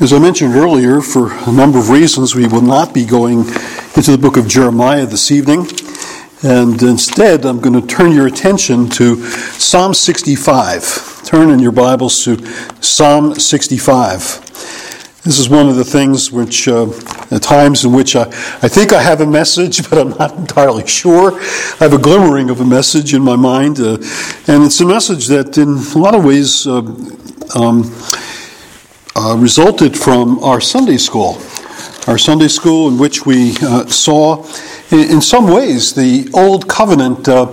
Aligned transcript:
As 0.00 0.14
I 0.14 0.18
mentioned 0.18 0.54
earlier, 0.54 1.02
for 1.02 1.30
a 1.30 1.52
number 1.52 1.78
of 1.78 1.90
reasons, 1.90 2.34
we 2.34 2.48
will 2.48 2.62
not 2.62 2.94
be 2.94 3.04
going 3.04 3.40
into 3.40 4.12
the 4.12 4.18
book 4.18 4.38
of 4.38 4.48
Jeremiah 4.48 5.04
this 5.04 5.30
evening. 5.30 5.66
And 6.42 6.82
instead, 6.82 7.44
I'm 7.44 7.60
going 7.60 7.78
to 7.78 7.86
turn 7.86 8.12
your 8.12 8.26
attention 8.26 8.88
to 8.92 9.16
Psalm 9.26 9.92
65. 9.92 11.22
Turn 11.24 11.50
in 11.50 11.58
your 11.58 11.72
Bibles 11.72 12.24
to 12.24 12.38
Psalm 12.80 13.34
65. 13.34 15.20
This 15.22 15.38
is 15.38 15.50
one 15.50 15.68
of 15.68 15.76
the 15.76 15.84
things 15.84 16.32
which, 16.32 16.66
uh, 16.66 16.86
at 17.30 17.42
times 17.42 17.84
in 17.84 17.92
which 17.92 18.16
I, 18.16 18.22
I 18.22 18.68
think 18.68 18.94
I 18.94 19.02
have 19.02 19.20
a 19.20 19.26
message, 19.26 19.86
but 19.90 19.98
I'm 19.98 20.16
not 20.16 20.34
entirely 20.34 20.86
sure. 20.86 21.34
I 21.34 21.76
have 21.80 21.92
a 21.92 21.98
glimmering 21.98 22.48
of 22.48 22.62
a 22.62 22.64
message 22.64 23.12
in 23.12 23.20
my 23.20 23.36
mind, 23.36 23.78
uh, 23.78 23.98
and 24.46 24.64
it's 24.64 24.80
a 24.80 24.86
message 24.86 25.26
that, 25.26 25.58
in 25.58 25.68
a 25.68 25.98
lot 25.98 26.14
of 26.14 26.24
ways, 26.24 26.66
uh, 26.66 26.80
um, 27.54 27.82
uh, 29.20 29.36
resulted 29.36 29.98
from 29.98 30.42
our 30.42 30.62
Sunday 30.62 30.96
school. 30.96 31.34
Our 32.06 32.16
Sunday 32.16 32.48
school, 32.48 32.88
in 32.88 32.96
which 32.96 33.26
we 33.26 33.54
uh, 33.60 33.84
saw, 33.84 34.46
in, 34.90 35.10
in, 35.10 35.20
some 35.20 35.46
ways, 35.46 35.92
the 35.92 36.30
Old 36.32 36.66
Covenant 36.66 37.28
uh, 37.28 37.52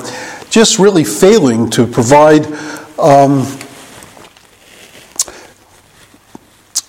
just 0.50 0.80
really 0.80 1.04
failing 1.04 1.70
to 1.72 1.86
provide 1.86 2.46
um, 2.98 3.44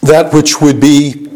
that 0.02 0.30
which 0.32 0.60
would 0.60 0.80
be 0.80 1.28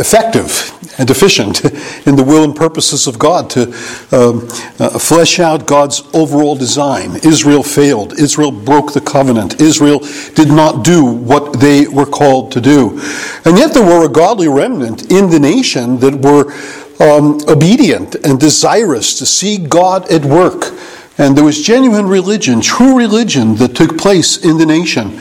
effective 0.00 0.75
and 0.98 1.10
efficient 1.10 1.64
in 2.06 2.16
the 2.16 2.24
will 2.24 2.44
and 2.44 2.56
purposes 2.56 3.06
of 3.06 3.18
God 3.18 3.50
to 3.50 3.68
um, 4.12 4.48
uh, 4.78 4.98
flesh 4.98 5.38
out 5.38 5.66
God's 5.66 6.02
overall 6.14 6.56
design. 6.56 7.16
Israel 7.24 7.62
failed. 7.62 8.18
Israel 8.18 8.50
broke 8.50 8.92
the 8.92 9.00
covenant. 9.00 9.60
Israel 9.60 10.00
did 10.34 10.48
not 10.48 10.84
do 10.84 11.04
what 11.04 11.60
they 11.60 11.86
were 11.86 12.06
called 12.06 12.52
to 12.52 12.60
do. 12.60 13.00
And 13.44 13.58
yet 13.58 13.74
there 13.74 13.84
were 13.84 14.06
a 14.06 14.12
godly 14.12 14.48
remnant 14.48 15.10
in 15.10 15.30
the 15.30 15.40
nation 15.40 15.98
that 16.00 16.14
were 16.14 16.52
um, 17.00 17.38
obedient 17.48 18.14
and 18.14 18.40
desirous 18.40 19.18
to 19.18 19.26
see 19.26 19.58
God 19.58 20.10
at 20.10 20.24
work. 20.24 20.72
And 21.18 21.36
there 21.36 21.44
was 21.44 21.62
genuine 21.62 22.06
religion, 22.06 22.60
true 22.60 22.96
religion 22.96 23.56
that 23.56 23.74
took 23.74 23.96
place 23.96 24.44
in 24.44 24.58
the 24.58 24.66
nation. 24.66 25.18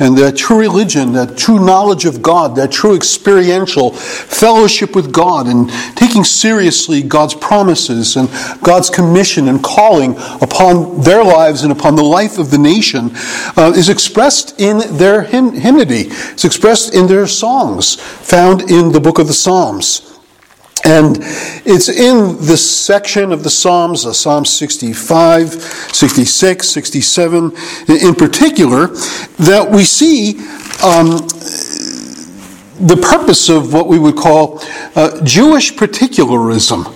And 0.00 0.16
that 0.18 0.36
true 0.36 0.58
religion, 0.58 1.12
that 1.12 1.36
true 1.36 1.58
knowledge 1.58 2.04
of 2.04 2.22
God, 2.22 2.54
that 2.56 2.70
true 2.70 2.94
experiential 2.94 3.92
fellowship 3.92 4.94
with 4.94 5.12
God, 5.12 5.46
and 5.46 5.70
taking 5.96 6.24
seriously 6.24 7.02
God's 7.02 7.34
promises 7.34 8.16
and 8.16 8.28
God's 8.62 8.90
commission 8.90 9.48
and 9.48 9.62
calling 9.62 10.16
upon 10.40 11.00
their 11.00 11.24
lives 11.24 11.62
and 11.62 11.72
upon 11.72 11.96
the 11.96 12.04
life 12.04 12.38
of 12.38 12.50
the 12.50 12.58
nation 12.58 13.10
uh, 13.56 13.72
is 13.76 13.88
expressed 13.88 14.60
in 14.60 14.96
their 14.96 15.22
hymnody. 15.22 16.06
It's 16.08 16.44
expressed 16.44 16.94
in 16.94 17.06
their 17.06 17.26
songs 17.26 17.96
found 17.96 18.70
in 18.70 18.92
the 18.92 19.00
book 19.00 19.18
of 19.18 19.26
the 19.26 19.32
Psalms. 19.32 20.17
And 20.84 21.18
it's 21.66 21.88
in 21.88 22.36
this 22.38 22.68
section 22.68 23.32
of 23.32 23.42
the 23.42 23.50
Psalms, 23.50 24.06
uh, 24.06 24.12
Psalm 24.12 24.44
65, 24.44 25.52
66, 25.52 26.68
67 26.68 27.52
in 27.88 28.14
particular, 28.14 28.88
that 29.38 29.68
we 29.70 29.84
see 29.84 30.38
um, 30.84 31.18
the 32.86 32.96
purpose 32.96 33.48
of 33.48 33.72
what 33.72 33.88
we 33.88 33.98
would 33.98 34.16
call 34.16 34.60
uh, 34.94 35.20
Jewish 35.24 35.76
particularism. 35.76 36.94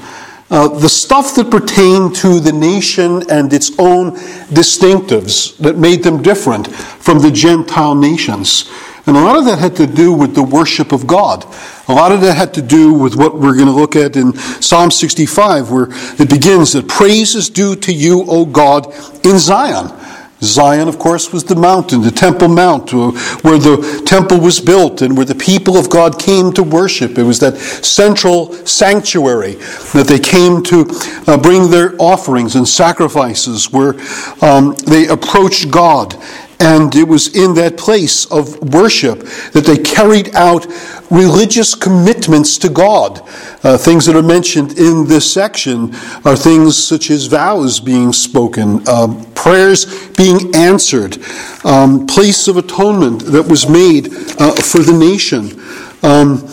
Uh, 0.50 0.68
the 0.68 0.88
stuff 0.88 1.34
that 1.34 1.50
pertained 1.50 2.14
to 2.14 2.38
the 2.38 2.52
nation 2.52 3.28
and 3.30 3.52
its 3.54 3.70
own 3.78 4.10
distinctives 4.50 5.56
that 5.56 5.78
made 5.78 6.02
them 6.02 6.22
different 6.22 6.68
from 6.68 7.18
the 7.18 7.30
Gentile 7.30 7.94
nations. 7.94 8.70
And 9.06 9.16
a 9.16 9.20
lot 9.20 9.36
of 9.36 9.44
that 9.46 9.58
had 9.58 9.74
to 9.76 9.86
do 9.86 10.12
with 10.12 10.34
the 10.34 10.42
worship 10.42 10.92
of 10.92 11.06
God. 11.06 11.44
A 11.88 11.92
lot 11.92 12.12
of 12.12 12.20
that 12.20 12.36
had 12.36 12.54
to 12.54 12.62
do 12.62 12.92
with 12.94 13.16
what 13.16 13.34
we're 13.34 13.54
going 13.54 13.66
to 13.66 13.72
look 13.72 13.96
at 13.96 14.16
in 14.16 14.34
Psalm 14.34 14.92
65, 14.92 15.70
where 15.70 15.88
it 16.20 16.30
begins 16.30 16.72
that 16.74 16.88
praise 16.88 17.34
is 17.34 17.50
due 17.50 17.74
to 17.76 17.92
you, 17.92 18.24
O 18.28 18.44
God, 18.44 18.86
in 19.24 19.38
Zion. 19.38 19.98
Zion, 20.42 20.88
of 20.88 20.98
course, 20.98 21.32
was 21.32 21.44
the 21.44 21.54
mountain, 21.54 22.02
the 22.02 22.10
Temple 22.10 22.48
Mount, 22.48 22.92
uh, 22.92 23.12
where 23.42 23.58
the 23.58 24.02
temple 24.04 24.40
was 24.40 24.58
built 24.58 25.00
and 25.00 25.16
where 25.16 25.24
the 25.24 25.36
people 25.36 25.76
of 25.76 25.88
God 25.88 26.18
came 26.18 26.52
to 26.54 26.64
worship. 26.64 27.16
It 27.16 27.22
was 27.22 27.38
that 27.40 27.56
central 27.58 28.52
sanctuary 28.66 29.54
that 29.94 30.06
they 30.08 30.18
came 30.18 30.62
to 30.64 30.86
uh, 31.28 31.38
bring 31.38 31.70
their 31.70 31.94
offerings 32.00 32.56
and 32.56 32.66
sacrifices, 32.66 33.72
where 33.72 33.94
um, 34.42 34.74
they 34.84 35.06
approached 35.06 35.70
God 35.70 36.16
and 36.62 36.94
it 36.94 37.08
was 37.08 37.34
in 37.34 37.54
that 37.54 37.76
place 37.76 38.24
of 38.26 38.72
worship 38.72 39.18
that 39.52 39.64
they 39.66 39.76
carried 39.76 40.32
out 40.36 40.64
religious 41.10 41.74
commitments 41.74 42.56
to 42.56 42.68
God. 42.68 43.20
Uh, 43.64 43.76
things 43.76 44.06
that 44.06 44.14
are 44.14 44.22
mentioned 44.22 44.78
in 44.78 45.04
this 45.08 45.30
section 45.30 45.92
are 46.24 46.36
things 46.36 46.78
such 46.82 47.10
as 47.10 47.26
vows 47.26 47.80
being 47.80 48.12
spoken, 48.12 48.80
uh, 48.86 49.24
prayers 49.34 50.08
being 50.10 50.54
answered, 50.54 51.18
um, 51.64 52.06
place 52.06 52.46
of 52.46 52.56
atonement 52.56 53.22
that 53.22 53.42
was 53.42 53.68
made 53.68 54.06
uh, 54.38 54.54
for 54.54 54.78
the 54.78 54.96
nation. 54.96 55.60
Um, 56.04 56.46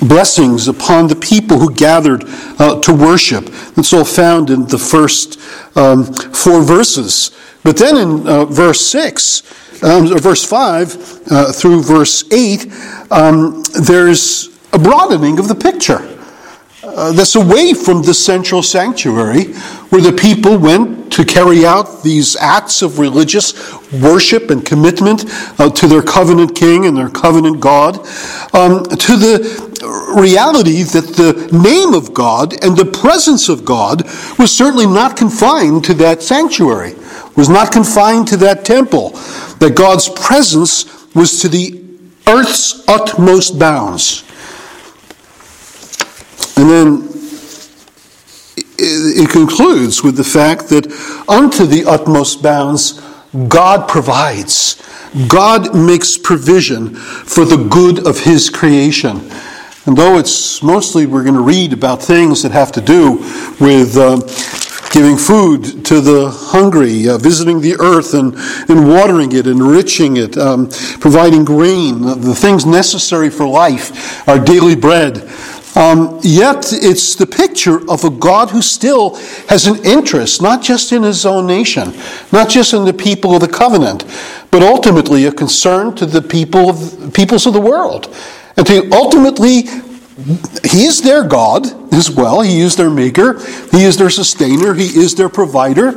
blessings 0.00 0.68
upon 0.68 1.08
the 1.08 1.16
people 1.16 1.58
who 1.58 1.72
gathered 1.72 2.24
uh, 2.58 2.80
to 2.80 2.94
worship. 2.94 3.44
That's 3.74 3.92
all 3.92 4.04
found 4.04 4.48
in 4.48 4.66
the 4.66 4.78
first 4.78 5.38
um, 5.76 6.04
four 6.14 6.62
verses. 6.62 7.30
But 7.66 7.78
then 7.78 7.96
in 7.96 8.28
uh, 8.28 8.44
verse 8.44 8.80
6, 8.86 9.82
um, 9.82 10.06
verse 10.18 10.44
5 10.44 11.22
uh, 11.32 11.52
through 11.52 11.82
verse 11.82 12.22
8, 12.32 12.72
um, 13.10 13.64
there's 13.82 14.50
a 14.72 14.78
broadening 14.78 15.40
of 15.40 15.48
the 15.48 15.56
picture. 15.56 16.15
Uh, 16.86 17.12
that's 17.12 17.34
away 17.34 17.74
from 17.74 18.02
the 18.02 18.14
central 18.14 18.62
sanctuary 18.62 19.44
where 19.90 20.00
the 20.00 20.12
people 20.12 20.56
went 20.56 21.12
to 21.12 21.24
carry 21.24 21.66
out 21.66 22.02
these 22.02 22.36
acts 22.36 22.80
of 22.80 22.98
religious 22.98 23.52
worship 23.92 24.50
and 24.50 24.64
commitment 24.64 25.24
uh, 25.58 25.68
to 25.70 25.86
their 25.86 26.02
covenant 26.02 26.54
king 26.54 26.86
and 26.86 26.96
their 26.96 27.08
covenant 27.08 27.60
God, 27.60 27.98
um, 28.54 28.84
to 28.84 29.16
the 29.16 29.66
reality 30.16 30.82
that 30.82 31.14
the 31.16 31.48
name 31.52 31.92
of 31.92 32.14
God 32.14 32.52
and 32.64 32.76
the 32.76 32.84
presence 32.84 33.48
of 33.48 33.64
God 33.64 34.04
was 34.38 34.56
certainly 34.56 34.86
not 34.86 35.16
confined 35.16 35.84
to 35.84 35.94
that 35.94 36.22
sanctuary 36.22 36.94
was 37.36 37.48
not 37.48 37.70
confined 37.70 38.26
to 38.28 38.36
that 38.38 38.64
temple, 38.64 39.10
that 39.60 39.74
God's 39.76 40.08
presence 40.08 41.14
was 41.14 41.40
to 41.40 41.48
the 41.48 41.82
earth's 42.26 42.86
utmost 42.88 43.58
bounds. 43.58 44.24
And 46.56 46.70
then 46.70 47.08
it 48.78 49.30
concludes 49.30 50.02
with 50.02 50.16
the 50.16 50.24
fact 50.24 50.68
that 50.68 50.86
unto 51.28 51.66
the 51.66 51.84
utmost 51.84 52.42
bounds, 52.42 53.00
God 53.48 53.88
provides. 53.88 54.82
God 55.28 55.74
makes 55.74 56.16
provision 56.16 56.94
for 56.94 57.44
the 57.44 57.56
good 57.56 58.06
of 58.06 58.20
His 58.20 58.50
creation. 58.50 59.30
And 59.86 59.96
though 59.96 60.18
it's 60.18 60.62
mostly 60.62 61.06
we're 61.06 61.22
going 61.22 61.34
to 61.34 61.40
read 61.40 61.72
about 61.72 62.02
things 62.02 62.42
that 62.42 62.52
have 62.52 62.72
to 62.72 62.80
do 62.80 63.18
with 63.60 63.96
uh, 63.96 64.16
giving 64.90 65.16
food 65.16 65.84
to 65.84 66.00
the 66.00 66.30
hungry, 66.30 67.08
uh, 67.08 67.18
visiting 67.18 67.60
the 67.60 67.76
earth 67.78 68.14
and, 68.14 68.34
and 68.68 68.88
watering 68.88 69.32
it, 69.32 69.46
enriching 69.46 70.16
it, 70.16 70.36
um, 70.36 70.68
providing 71.00 71.44
grain, 71.44 72.00
the 72.02 72.34
things 72.34 72.66
necessary 72.66 73.30
for 73.30 73.46
life, 73.46 74.26
our 74.28 74.38
daily 74.38 74.74
bread. 74.74 75.18
Um, 75.76 76.18
yet 76.22 76.72
it's 76.72 77.14
the 77.14 77.26
picture 77.26 77.88
of 77.90 78.02
a 78.04 78.10
God 78.10 78.50
who 78.50 78.62
still 78.62 79.16
has 79.48 79.66
an 79.66 79.84
interest, 79.84 80.40
not 80.40 80.62
just 80.62 80.90
in 80.90 81.02
his 81.02 81.26
own 81.26 81.46
nation, 81.46 81.92
not 82.32 82.48
just 82.48 82.72
in 82.72 82.86
the 82.86 82.94
people 82.94 83.34
of 83.34 83.42
the 83.42 83.48
covenant, 83.48 84.04
but 84.50 84.62
ultimately 84.62 85.26
a 85.26 85.32
concern 85.32 85.94
to 85.96 86.06
the 86.06 86.22
people 86.22 86.70
of, 86.70 87.12
peoples 87.12 87.46
of 87.46 87.52
the 87.52 87.60
world. 87.60 88.14
And 88.56 88.66
to 88.66 88.90
ultimately 88.90 89.64
he 90.64 90.86
is 90.86 91.02
their 91.02 91.22
God 91.22 91.66
as 91.94 92.10
well. 92.10 92.40
He 92.40 92.60
is 92.60 92.74
their 92.74 92.90
maker. 92.90 93.38
He 93.70 93.84
is 93.84 93.96
their 93.96 94.10
sustainer. 94.10 94.74
He 94.74 94.86
is 94.86 95.14
their 95.14 95.28
provider. 95.28 95.88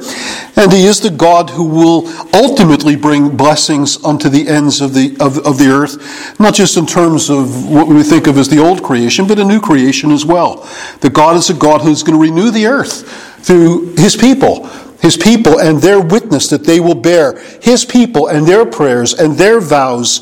And 0.56 0.72
He 0.72 0.86
is 0.86 1.00
the 1.00 1.10
God 1.10 1.50
who 1.50 1.64
will 1.64 2.08
ultimately 2.36 2.96
bring 2.96 3.36
blessings 3.36 4.04
unto 4.06 4.30
the 4.30 4.48
ends 4.48 4.82
of 4.82 4.94
the, 4.94 5.18
of, 5.20 5.40
of 5.40 5.58
the 5.58 5.70
earth, 5.72 6.40
not 6.40 6.54
just 6.54 6.78
in 6.78 6.86
terms 6.86 7.30
of 7.32 7.68
what 7.68 7.88
we 7.88 8.04
think 8.04 8.28
of 8.28 8.38
as 8.38 8.50
the 8.50 8.60
old 8.60 8.84
creation, 8.84 9.26
but 9.28 9.40
a 9.40 9.44
new 9.44 9.60
creation 9.60 10.12
as 10.12 10.26
well. 10.26 10.58
That 11.02 11.14
God 11.14 11.36
is 11.36 11.50
a 11.50 11.56
God 11.56 11.82
who's 11.82 12.04
going 12.04 12.18
to 12.18 12.22
renew 12.22 12.52
the 12.52 12.68
earth 12.68 13.10
through 13.44 13.96
His 13.96 14.16
people. 14.16 14.68
His 15.02 15.18
people 15.18 15.60
and 15.60 15.80
their 15.80 16.02
witness 16.02 16.50
that 16.50 16.66
they 16.66 16.80
will 16.80 16.94
bear. 16.94 17.40
His 17.62 17.86
people 17.86 18.28
and 18.28 18.46
their 18.46 18.66
prayers 18.66 19.14
and 19.14 19.38
their 19.38 19.60
vows 19.60 20.20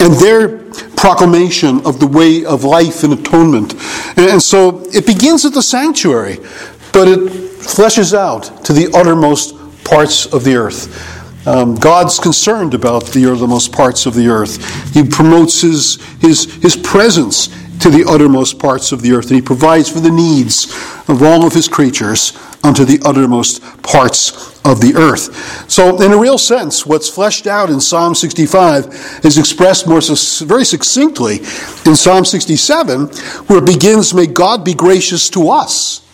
and 0.00 0.14
their 0.14 0.58
proclamation 0.96 1.84
of 1.86 2.00
the 2.00 2.06
way 2.06 2.44
of 2.44 2.64
life 2.64 3.02
and 3.04 3.12
atonement. 3.12 3.74
And 4.16 4.42
so 4.42 4.82
it 4.92 5.06
begins 5.06 5.44
at 5.44 5.54
the 5.54 5.62
sanctuary, 5.62 6.36
but 6.92 7.08
it 7.08 7.20
fleshes 7.60 8.16
out 8.16 8.64
to 8.64 8.72
the 8.72 8.90
uttermost 8.94 9.54
parts 9.84 10.26
of 10.26 10.44
the 10.44 10.56
earth. 10.56 11.46
Um, 11.46 11.76
God's 11.76 12.18
concerned 12.18 12.74
about 12.74 13.06
the 13.06 13.30
uttermost 13.30 13.72
parts 13.72 14.06
of 14.06 14.14
the 14.14 14.28
earth. 14.28 14.92
He 14.92 15.02
promotes 15.02 15.62
his, 15.62 16.02
his, 16.20 16.52
his 16.56 16.76
presence 16.76 17.48
to 17.78 17.90
the 17.90 18.04
uttermost 18.08 18.58
parts 18.58 18.92
of 18.92 19.02
the 19.02 19.12
earth, 19.12 19.28
and 19.28 19.36
he 19.36 19.42
provides 19.42 19.88
for 19.88 20.00
the 20.00 20.10
needs 20.10 20.66
of 21.08 21.22
all 21.22 21.46
of 21.46 21.54
his 21.54 21.68
creatures 21.68 22.32
unto 22.64 22.84
the 22.84 23.00
uttermost 23.04 23.62
parts 23.82 24.58
of 24.64 24.80
the 24.80 24.94
earth. 24.96 25.70
So, 25.70 26.02
in 26.02 26.12
a 26.12 26.18
real 26.18 26.38
sense, 26.38 26.84
what's 26.84 27.08
fleshed 27.08 27.46
out 27.46 27.70
in 27.70 27.80
Psalm 27.80 28.14
65 28.14 29.20
is 29.24 29.38
expressed 29.38 29.86
more 29.86 30.00
very 30.00 30.64
succinctly 30.64 31.36
in 31.86 31.96
Psalm 31.96 32.24
67, 32.24 33.06
where 33.46 33.58
it 33.60 33.66
begins, 33.66 34.12
May 34.12 34.26
God 34.26 34.64
be 34.64 34.74
gracious 34.74 35.30
to 35.30 35.50
us 35.50 36.04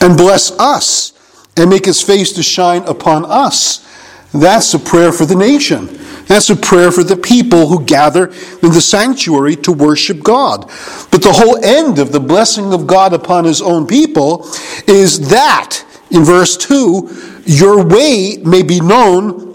and 0.00 0.16
bless 0.16 0.52
us 0.58 1.12
and 1.56 1.68
make 1.68 1.84
his 1.84 2.00
face 2.00 2.32
to 2.34 2.42
shine 2.42 2.82
upon 2.84 3.24
us. 3.24 3.84
That's 4.32 4.74
a 4.74 4.78
prayer 4.78 5.12
for 5.12 5.24
the 5.24 5.34
nation. 5.34 5.98
That's 6.26 6.50
a 6.50 6.56
prayer 6.56 6.92
for 6.92 7.02
the 7.02 7.16
people 7.16 7.68
who 7.68 7.84
gather 7.84 8.26
in 8.62 8.72
the 8.72 8.82
sanctuary 8.82 9.56
to 9.56 9.72
worship 9.72 10.22
God. 10.22 10.66
But 11.10 11.22
the 11.22 11.32
whole 11.32 11.56
end 11.64 11.98
of 11.98 12.12
the 12.12 12.20
blessing 12.20 12.74
of 12.74 12.86
God 12.86 13.14
upon 13.14 13.44
his 13.44 13.62
own 13.62 13.86
people 13.86 14.46
is 14.86 15.30
that, 15.30 15.84
in 16.10 16.24
verse 16.24 16.56
2, 16.56 17.42
your 17.44 17.84
way 17.84 18.38
may 18.44 18.62
be 18.62 18.80
known 18.80 19.48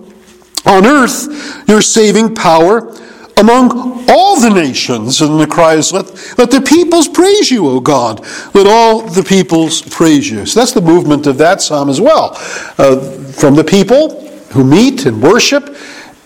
on 0.66 0.86
earth, 0.86 1.68
your 1.68 1.82
saving 1.82 2.36
power 2.36 2.96
among 3.38 4.10
all 4.10 4.40
the 4.40 4.50
nations. 4.50 5.22
And 5.22 5.40
the 5.40 5.48
cry 5.48 5.76
is, 5.76 5.92
let, 5.92 6.06
let 6.38 6.52
the 6.52 6.62
peoples 6.62 7.08
praise 7.08 7.50
you, 7.52 7.68
O 7.68 7.80
God. 7.80 8.26
Let 8.54 8.68
all 8.68 9.02
the 9.02 9.24
peoples 9.24 9.82
praise 9.82 10.30
you. 10.30 10.46
So 10.46 10.60
that's 10.60 10.72
the 10.72 10.82
movement 10.82 11.28
of 11.28 11.38
that 11.40 11.62
psalm 11.62 11.90
as 11.90 12.00
well. 12.00 12.36
Uh, 12.78 13.00
from 13.32 13.56
the 13.56 13.64
people 13.64 14.28
who 14.50 14.64
meet 14.64 15.06
and 15.06 15.22
worship 15.22 15.76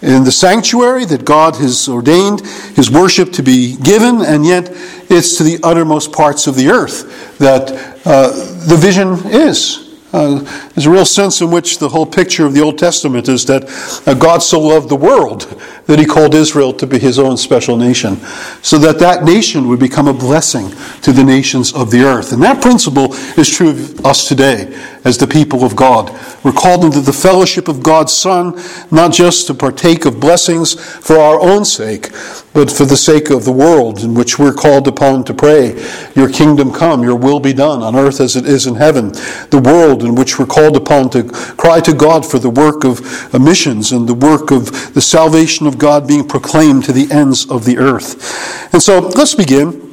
in 0.02 0.24
the 0.24 0.32
sanctuary 0.32 1.06
that 1.06 1.26
God 1.26 1.56
has 1.56 1.90
ordained 1.90 2.42
his 2.76 2.92
worship 2.92 3.32
to 3.34 3.42
be 3.42 3.78
given, 3.78 4.22
and 4.22 4.46
yet 4.46 4.70
it's 5.10 5.38
to 5.38 5.44
the 5.44 5.60
uttermost 5.64 6.12
parts 6.12 6.46
of 6.46 6.56
the 6.56 6.68
earth 6.68 7.38
that 7.40 7.72
uh, 8.06 8.30
the 8.68 8.78
vision 8.78 9.14
is. 9.26 9.87
Uh, 10.18 10.40
there's 10.78 10.86
a 10.86 10.92
real 10.92 11.06
sense 11.06 11.42
in 11.42 11.50
which 11.50 11.80
the 11.80 11.90
whole 11.90 12.06
picture 12.06 12.46
of 12.46 12.54
the 12.54 12.62
Old 12.62 12.78
Testament 12.78 13.28
is 13.30 13.46
that 13.46 13.64
uh, 14.06 14.14
God 14.14 14.44
so 14.44 14.60
loved 14.60 14.90
the 14.90 14.96
world 14.96 15.42
that 15.88 15.98
he 15.98 16.06
called 16.06 16.36
Israel 16.36 16.72
to 16.74 16.86
be 16.86 17.00
his 17.00 17.18
own 17.18 17.36
special 17.36 17.78
nation, 17.78 18.18
so 18.62 18.78
that 18.78 19.00
that 19.00 19.24
nation 19.24 19.70
would 19.70 19.80
become 19.80 20.08
a 20.08 20.14
blessing 20.14 20.70
to 21.02 21.12
the 21.12 21.24
nations 21.24 21.74
of 21.74 21.90
the 21.90 22.04
earth. 22.04 22.32
And 22.32 22.44
that 22.44 22.62
principle 22.62 23.16
is 23.40 23.50
true 23.50 23.70
of 23.70 24.06
us 24.06 24.28
today 24.28 24.72
as 25.04 25.18
the 25.18 25.26
people 25.26 25.64
of 25.64 25.76
God. 25.76 26.12
We're 26.44 26.52
called 26.52 26.84
into 26.84 27.00
the 27.00 27.14
fellowship 27.14 27.70
of 27.70 27.82
God's 27.82 28.14
Son, 28.14 28.62
not 28.92 29.14
just 29.14 29.48
to 29.48 29.54
partake 29.54 30.06
of 30.06 30.20
blessings 30.20 30.76
for 30.76 31.18
our 31.18 31.40
own 31.40 31.64
sake, 31.64 32.12
but 32.54 32.70
for 32.70 32.86
the 32.86 32.98
sake 32.98 33.30
of 33.30 33.46
the 33.46 33.52
world 33.52 34.00
in 34.00 34.14
which 34.14 34.38
we're 34.38 34.54
called 34.54 34.88
upon 34.88 35.24
to 35.26 35.34
pray, 35.34 35.82
Your 36.14 36.30
kingdom 36.30 36.74
come, 36.74 37.04
Your 37.04 37.16
will 37.16 37.40
be 37.40 37.54
done 37.54 37.82
on 37.82 37.96
earth 37.96 38.20
as 38.20 38.36
it 38.36 38.46
is 38.46 38.68
in 38.68 38.76
heaven. 38.76 39.10
The 39.50 39.62
world 39.64 40.04
in 40.04 40.16
which 40.16 40.38
we're 40.38 40.46
called 40.46 40.67
upon 40.76 41.10
to 41.12 41.24
cry 41.56 41.80
to 41.82 41.94
God 41.94 42.26
for 42.26 42.40
the 42.40 42.50
work 42.50 42.84
of 42.84 43.34
uh, 43.34 43.40
missions 43.40 43.92
and 43.92 44.08
the 44.08 44.14
work 44.14 44.52
of 44.52 44.94
the 44.94 45.02
salvation 45.02 45.68
of 45.68 45.78
God 45.78 46.08
being 46.08 46.28
proclaimed 46.28 46.84
to 46.86 46.92
the 46.92 47.12
ends 47.12 47.50
of 47.50 47.66
the 47.66 47.78
earth. 47.78 48.74
And 48.74 48.82
so 48.82 49.00
let's 49.00 49.36
begin 49.36 49.88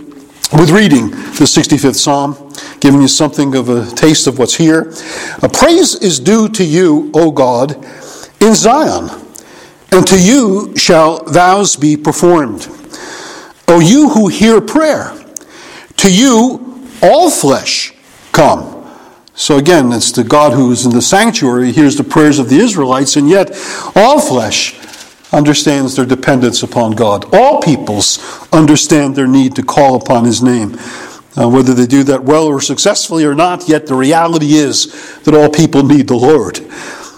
with 0.53 0.71
reading 0.71 1.11
the 1.11 1.47
65th 1.47 1.97
Psalm, 1.97 2.53
giving 2.81 3.01
you 3.01 3.09
something 3.09 3.55
of 3.55 3.69
a 3.69 3.91
taste 3.93 4.27
of 4.27 4.39
what's 4.39 4.55
here. 4.55 4.93
A 5.43 5.49
praise 5.49 5.95
is 5.97 6.21
due 6.21 6.49
to 6.51 6.65
you, 6.65 7.11
O 7.15 7.31
God, 7.31 7.77
in 8.41 8.55
Zion, 8.55 9.11
and 9.91 10.07
to 10.07 10.21
you 10.21 10.77
shall 10.77 11.25
vows 11.25 11.77
be 11.77 11.97
performed. 11.97 12.69
O 13.69 13.81
you 13.81 14.11
who 14.11 14.29
hear 14.29 14.61
prayer, 14.61 15.13
to 15.97 16.13
you 16.13 16.87
all 17.03 17.31
flesh 17.31 17.95
come. 18.33 18.74
So 19.37 19.59
again, 19.59 19.93
it's 19.93 20.13
the 20.13 20.23
God 20.23 20.53
who 20.53 20.71
is 20.71 20.87
in 20.87 20.93
the 20.93 21.03
sanctuary 21.03 21.73
hears 21.73 21.97
the 21.97 22.05
prayers 22.05 22.39
of 22.39 22.49
the 22.49 22.59
Israelites, 22.59 23.17
and 23.17 23.29
yet 23.29 23.51
all 23.97 24.21
flesh 24.21 24.79
understands 25.33 25.97
their 25.97 26.07
dependence 26.07 26.63
upon 26.63 26.93
God. 26.93 27.35
All 27.35 27.61
peoples 27.61 28.19
understand 28.53 29.17
their 29.17 29.27
need 29.27 29.57
to 29.57 29.63
call 29.63 29.97
upon 29.97 30.25
His 30.25 30.43
name. 30.43 30.79
Uh, 31.37 31.49
whether 31.49 31.75
they 31.75 31.87
do 31.87 32.05
that 32.05 32.23
well 32.23 32.45
or 32.45 32.61
successfully 32.61 33.25
or 33.25 33.35
not, 33.35 33.69
yet 33.69 33.89
the 33.89 33.97
reality 33.97 34.55
is 34.55 35.21
that 35.23 35.35
all 35.35 35.51
people 35.51 35.83
need 35.83 36.07
the 36.07 36.15
Lord. 36.15 36.59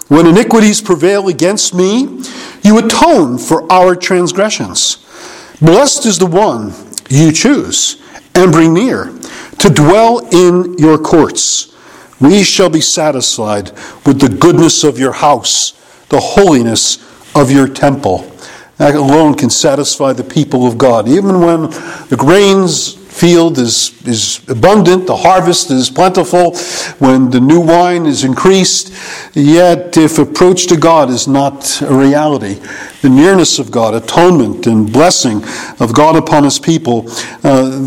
When 0.07 0.25
iniquities 0.25 0.81
prevail 0.81 1.27
against 1.27 1.75
me, 1.75 2.23
you 2.63 2.79
atone 2.79 3.37
for 3.37 3.71
our 3.71 3.95
transgressions. 3.95 5.05
Blessed 5.61 6.07
is 6.07 6.17
the 6.17 6.25
one 6.25 6.73
you 7.09 7.31
choose 7.31 8.01
and 8.33 8.51
bring 8.51 8.73
near 8.73 9.13
to 9.59 9.69
dwell 9.69 10.27
in 10.33 10.77
your 10.79 10.97
courts. 10.97 11.76
We 12.19 12.43
shall 12.43 12.69
be 12.69 12.81
satisfied 12.81 13.71
with 14.05 14.19
the 14.19 14.29
goodness 14.29 14.83
of 14.83 14.97
your 14.97 15.11
house, 15.13 15.73
the 16.09 16.19
holiness 16.19 16.97
of 17.35 17.51
your 17.51 17.67
temple. 17.67 18.31
That 18.77 18.95
alone 18.95 19.35
can 19.35 19.49
satisfy 19.49 20.13
the 20.13 20.23
people 20.23 20.67
of 20.67 20.77
God. 20.77 21.07
Even 21.07 21.41
when 21.41 21.69
the 22.09 22.17
grains 22.17 22.96
field 23.17 23.57
is, 23.57 23.99
is 24.07 24.47
abundant, 24.47 25.07
the 25.07 25.15
harvest 25.15 25.71
is 25.71 25.89
plentiful, 25.89 26.55
when 26.99 27.29
the 27.31 27.39
new 27.39 27.59
wine 27.59 28.05
is 28.05 28.23
increased, 28.23 28.93
yet 29.33 29.97
if 29.97 30.19
approach 30.19 30.67
to 30.67 30.77
God 30.77 31.09
is 31.09 31.27
not 31.27 31.81
a 31.81 31.93
reality, 31.93 32.55
the 33.01 33.09
nearness 33.09 33.59
of 33.59 33.71
God, 33.71 33.93
atonement 33.93 34.67
and 34.67 34.91
blessing 34.91 35.43
of 35.79 35.93
God 35.93 36.15
upon 36.15 36.43
his 36.43 36.59
people, 36.59 37.05
uh, 37.43 37.79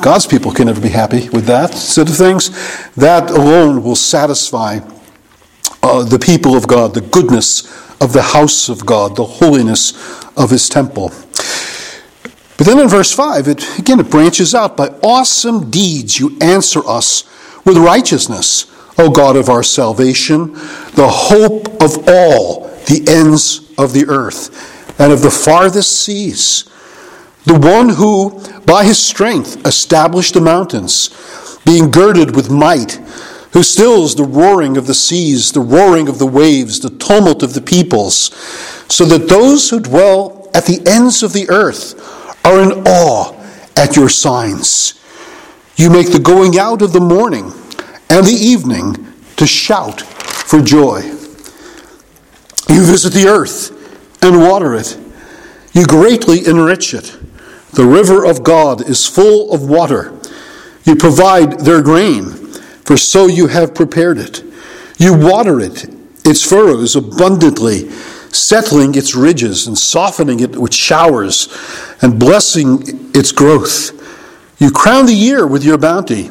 God's 0.00 0.26
people 0.26 0.52
can 0.52 0.66
never 0.66 0.80
be 0.80 0.88
happy 0.88 1.28
with 1.30 1.44
that 1.46 1.74
set 1.74 2.08
of 2.08 2.16
things. 2.16 2.50
That 2.94 3.30
alone 3.30 3.82
will 3.82 3.96
satisfy 3.96 4.80
uh, 5.82 6.04
the 6.04 6.18
people 6.18 6.56
of 6.56 6.66
God, 6.66 6.94
the 6.94 7.00
goodness 7.00 7.66
of 8.00 8.12
the 8.12 8.22
house 8.22 8.68
of 8.68 8.86
God, 8.86 9.16
the 9.16 9.24
holiness 9.24 9.92
of 10.36 10.50
his 10.50 10.68
temple. 10.68 11.12
But 12.60 12.66
then 12.66 12.78
in 12.78 12.88
verse 12.88 13.10
5, 13.10 13.48
it 13.48 13.78
again 13.78 14.00
it 14.00 14.10
branches 14.10 14.54
out. 14.54 14.76
By 14.76 14.88
awesome 15.02 15.70
deeds 15.70 16.20
you 16.20 16.36
answer 16.42 16.86
us 16.86 17.24
with 17.64 17.78
righteousness, 17.78 18.66
O 18.98 19.08
God 19.08 19.36
of 19.36 19.48
our 19.48 19.62
salvation, 19.62 20.52
the 20.92 21.08
hope 21.08 21.68
of 21.82 22.06
all 22.06 22.68
the 22.84 23.02
ends 23.08 23.72
of 23.78 23.94
the 23.94 24.04
earth 24.08 25.00
and 25.00 25.10
of 25.10 25.22
the 25.22 25.30
farthest 25.30 26.04
seas. 26.04 26.68
The 27.46 27.58
one 27.58 27.88
who, 27.88 28.38
by 28.66 28.84
his 28.84 29.02
strength, 29.02 29.66
established 29.66 30.34
the 30.34 30.42
mountains, 30.42 31.08
being 31.64 31.90
girded 31.90 32.36
with 32.36 32.50
might 32.50 33.00
who 33.54 33.62
stills 33.62 34.14
the 34.14 34.24
roaring 34.24 34.76
of 34.76 34.86
the 34.86 34.92
seas, 34.92 35.50
the 35.52 35.62
roaring 35.62 36.10
of 36.10 36.18
the 36.18 36.26
waves, 36.26 36.80
the 36.80 36.90
tumult 36.90 37.42
of 37.42 37.54
the 37.54 37.62
peoples, 37.62 38.34
so 38.92 39.06
that 39.06 39.30
those 39.30 39.70
who 39.70 39.80
dwell 39.80 40.50
at 40.52 40.66
the 40.66 40.82
ends 40.86 41.22
of 41.22 41.32
the 41.32 41.48
earth 41.48 42.18
are 42.44 42.62
in 42.62 42.84
awe 42.86 43.32
at 43.76 43.96
your 43.96 44.08
signs. 44.08 45.00
You 45.76 45.90
make 45.90 46.12
the 46.12 46.20
going 46.20 46.58
out 46.58 46.82
of 46.82 46.92
the 46.92 47.00
morning 47.00 47.52
and 48.10 48.26
the 48.26 48.38
evening 48.38 48.96
to 49.36 49.46
shout 49.46 50.00
for 50.00 50.60
joy. 50.60 51.00
You 52.68 52.84
visit 52.84 53.12
the 53.12 53.26
earth 53.28 54.22
and 54.22 54.40
water 54.40 54.74
it. 54.74 54.98
You 55.72 55.86
greatly 55.86 56.46
enrich 56.46 56.94
it. 56.94 57.16
The 57.72 57.86
river 57.86 58.24
of 58.24 58.42
God 58.42 58.88
is 58.88 59.06
full 59.06 59.52
of 59.52 59.68
water. 59.68 60.18
You 60.84 60.96
provide 60.96 61.60
their 61.60 61.82
grain 61.82 62.30
for 62.84 62.96
so 62.96 63.26
you 63.26 63.46
have 63.46 63.74
prepared 63.74 64.18
it. 64.18 64.42
You 64.98 65.14
water 65.14 65.60
it, 65.60 65.86
its 66.24 66.44
furrows 66.46 66.96
abundantly, 66.96 67.88
settling 68.32 68.94
its 68.94 69.14
ridges 69.14 69.66
and 69.66 69.76
softening 69.76 70.40
it 70.40 70.56
with 70.56 70.74
showers 70.74 71.48
and 72.02 72.18
blessing 72.18 72.82
its 73.14 73.32
growth. 73.32 73.92
You 74.60 74.70
crown 74.70 75.06
the 75.06 75.14
year 75.14 75.46
with 75.46 75.64
your 75.64 75.78
bounty. 75.78 76.30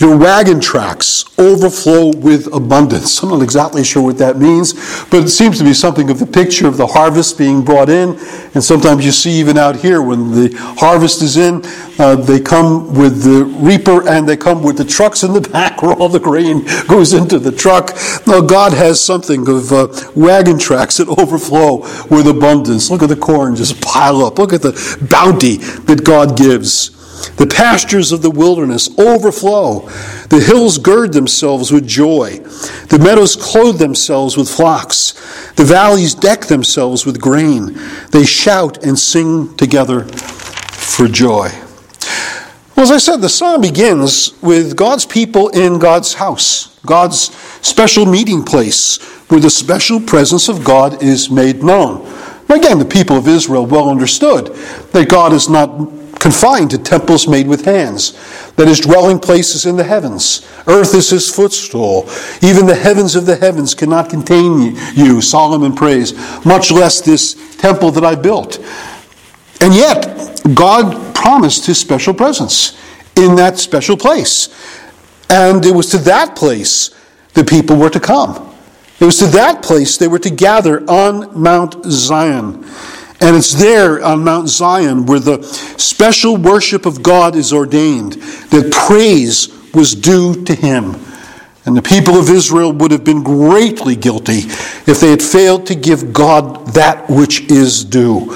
Your 0.00 0.16
wagon 0.16 0.60
tracks 0.60 1.26
overflow 1.38 2.10
with 2.16 2.50
abundance. 2.54 3.22
I'm 3.22 3.28
not 3.28 3.42
exactly 3.42 3.84
sure 3.84 4.02
what 4.02 4.16
that 4.16 4.38
means, 4.38 4.72
but 5.10 5.24
it 5.24 5.28
seems 5.28 5.58
to 5.58 5.64
be 5.64 5.74
something 5.74 6.08
of 6.08 6.18
the 6.18 6.26
picture 6.26 6.66
of 6.66 6.78
the 6.78 6.86
harvest 6.86 7.36
being 7.36 7.62
brought 7.62 7.90
in. 7.90 8.18
And 8.54 8.64
sometimes 8.64 9.04
you 9.04 9.12
see 9.12 9.32
even 9.32 9.58
out 9.58 9.76
here 9.76 10.00
when 10.00 10.30
the 10.30 10.56
harvest 10.78 11.20
is 11.20 11.36
in, 11.36 11.60
uh, 11.98 12.16
they 12.16 12.40
come 12.40 12.94
with 12.94 13.24
the 13.24 13.44
reaper 13.44 14.08
and 14.08 14.26
they 14.26 14.38
come 14.38 14.62
with 14.62 14.78
the 14.78 14.86
trucks 14.86 15.22
in 15.22 15.34
the 15.34 15.40
back 15.52 15.82
where 15.82 15.92
all 15.92 16.08
the 16.08 16.18
grain 16.18 16.64
goes 16.88 17.12
into 17.12 17.38
the 17.38 17.52
truck. 17.52 17.90
Now, 18.26 18.40
God 18.40 18.72
has 18.72 19.04
something 19.04 19.46
of 19.48 19.70
uh, 19.70 19.88
wagon 20.16 20.58
tracks 20.58 20.96
that 20.96 21.08
overflow 21.08 21.80
with 22.08 22.26
abundance. 22.26 22.90
Look 22.90 23.02
at 23.02 23.10
the 23.10 23.16
corn 23.16 23.54
just 23.54 23.82
pile 23.82 24.24
up. 24.24 24.38
Look 24.38 24.54
at 24.54 24.62
the 24.62 24.72
bounty 25.10 25.58
that 25.58 26.06
God 26.06 26.38
gives. 26.38 26.96
The 27.36 27.46
pastures 27.46 28.12
of 28.12 28.22
the 28.22 28.30
wilderness 28.30 28.88
overflow. 28.98 29.80
The 30.28 30.42
hills 30.44 30.78
gird 30.78 31.12
themselves 31.12 31.70
with 31.70 31.86
joy. 31.86 32.38
The 32.88 32.98
meadows 32.98 33.36
clothe 33.36 33.78
themselves 33.78 34.36
with 34.36 34.48
flocks. 34.48 35.12
The 35.54 35.64
valleys 35.64 36.14
deck 36.14 36.46
themselves 36.46 37.04
with 37.04 37.20
grain. 37.20 37.78
They 38.10 38.24
shout 38.24 38.84
and 38.84 38.98
sing 38.98 39.56
together 39.56 40.04
for 40.04 41.08
joy. 41.08 41.50
Well, 42.76 42.84
as 42.84 42.90
I 42.90 42.98
said, 42.98 43.18
the 43.18 43.28
psalm 43.28 43.60
begins 43.60 44.32
with 44.40 44.74
God's 44.74 45.04
people 45.04 45.50
in 45.50 45.78
God's 45.78 46.14
house, 46.14 46.78
God's 46.86 47.34
special 47.60 48.06
meeting 48.06 48.42
place, 48.42 48.96
where 49.28 49.40
the 49.40 49.50
special 49.50 50.00
presence 50.00 50.48
of 50.48 50.64
God 50.64 51.02
is 51.02 51.30
made 51.30 51.62
known. 51.62 52.06
Again, 52.48 52.78
the 52.78 52.84
people 52.84 53.16
of 53.16 53.28
Israel 53.28 53.66
well 53.66 53.90
understood 53.90 54.46
that 54.92 55.08
God 55.10 55.32
is 55.32 55.48
not 55.48 55.99
confined 56.20 56.70
to 56.70 56.78
temples 56.78 57.26
made 57.26 57.48
with 57.48 57.64
hands, 57.64 58.12
that 58.54 58.68
his 58.68 58.78
dwelling 58.78 59.18
place 59.18 59.54
is 59.54 59.66
in 59.66 59.76
the 59.76 59.84
heavens. 59.84 60.46
Earth 60.66 60.94
is 60.94 61.10
his 61.10 61.34
footstool. 61.34 62.08
Even 62.42 62.66
the 62.66 62.74
heavens 62.74 63.16
of 63.16 63.26
the 63.26 63.36
heavens 63.36 63.74
cannot 63.74 64.10
contain 64.10 64.76
you, 64.94 65.20
Solomon 65.20 65.74
prays, 65.74 66.12
much 66.44 66.70
less 66.70 67.00
this 67.00 67.56
temple 67.56 67.90
that 67.92 68.04
I 68.04 68.14
built. 68.14 68.58
And 69.60 69.74
yet, 69.74 70.42
God 70.54 71.14
promised 71.14 71.66
his 71.66 71.80
special 71.80 72.14
presence 72.14 72.78
in 73.16 73.34
that 73.36 73.58
special 73.58 73.96
place. 73.96 74.48
And 75.30 75.64
it 75.64 75.74
was 75.74 75.90
to 75.90 75.98
that 75.98 76.36
place 76.36 76.90
the 77.34 77.44
people 77.44 77.76
were 77.76 77.90
to 77.90 78.00
come. 78.00 78.54
It 79.00 79.06
was 79.06 79.18
to 79.18 79.26
that 79.28 79.62
place 79.62 79.96
they 79.96 80.08
were 80.08 80.18
to 80.18 80.30
gather 80.30 80.80
on 80.90 81.40
Mount 81.40 81.82
Zion. 81.84 82.66
And 83.20 83.36
it's 83.36 83.54
there 83.54 84.02
on 84.02 84.24
Mount 84.24 84.48
Zion 84.48 85.04
where 85.06 85.20
the 85.20 85.42
special 85.42 86.36
worship 86.36 86.86
of 86.86 87.02
God 87.02 87.36
is 87.36 87.52
ordained, 87.52 88.14
that 88.14 88.72
praise 88.72 89.48
was 89.74 89.94
due 89.94 90.44
to 90.44 90.54
him. 90.54 90.96
And 91.66 91.76
the 91.76 91.82
people 91.82 92.18
of 92.18 92.30
Israel 92.30 92.72
would 92.72 92.90
have 92.90 93.04
been 93.04 93.22
greatly 93.22 93.94
guilty 93.94 94.38
if 94.86 95.00
they 95.00 95.10
had 95.10 95.22
failed 95.22 95.66
to 95.66 95.74
give 95.74 96.12
God 96.12 96.68
that 96.68 97.10
which 97.10 97.50
is 97.50 97.84
due. 97.84 98.34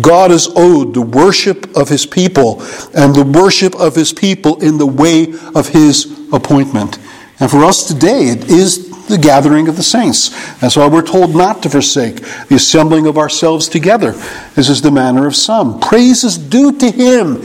God 0.00 0.30
is 0.30 0.48
owed 0.56 0.94
the 0.94 1.02
worship 1.02 1.76
of 1.76 1.88
his 1.88 2.06
people 2.06 2.62
and 2.94 3.14
the 3.14 3.24
worship 3.24 3.74
of 3.74 3.94
his 3.94 4.12
people 4.12 4.62
in 4.62 4.78
the 4.78 4.86
way 4.86 5.34
of 5.54 5.68
his 5.68 6.18
appointment. 6.32 6.98
And 7.40 7.50
for 7.50 7.64
us 7.64 7.86
today, 7.86 8.28
it 8.28 8.48
is 8.48 8.91
the 9.12 9.18
gathering 9.18 9.68
of 9.68 9.76
the 9.76 9.82
saints. 9.82 10.30
That's 10.56 10.76
why 10.76 10.88
we're 10.88 11.02
told 11.02 11.36
not 11.36 11.62
to 11.62 11.70
forsake 11.70 12.16
the 12.48 12.56
assembling 12.56 13.06
of 13.06 13.18
ourselves 13.18 13.68
together, 13.68 14.12
This 14.56 14.68
is 14.68 14.82
the 14.82 14.90
manner 14.90 15.26
of 15.26 15.36
some. 15.36 15.78
Praise 15.78 16.24
is 16.24 16.38
due 16.38 16.76
to 16.78 16.90
him 16.90 17.44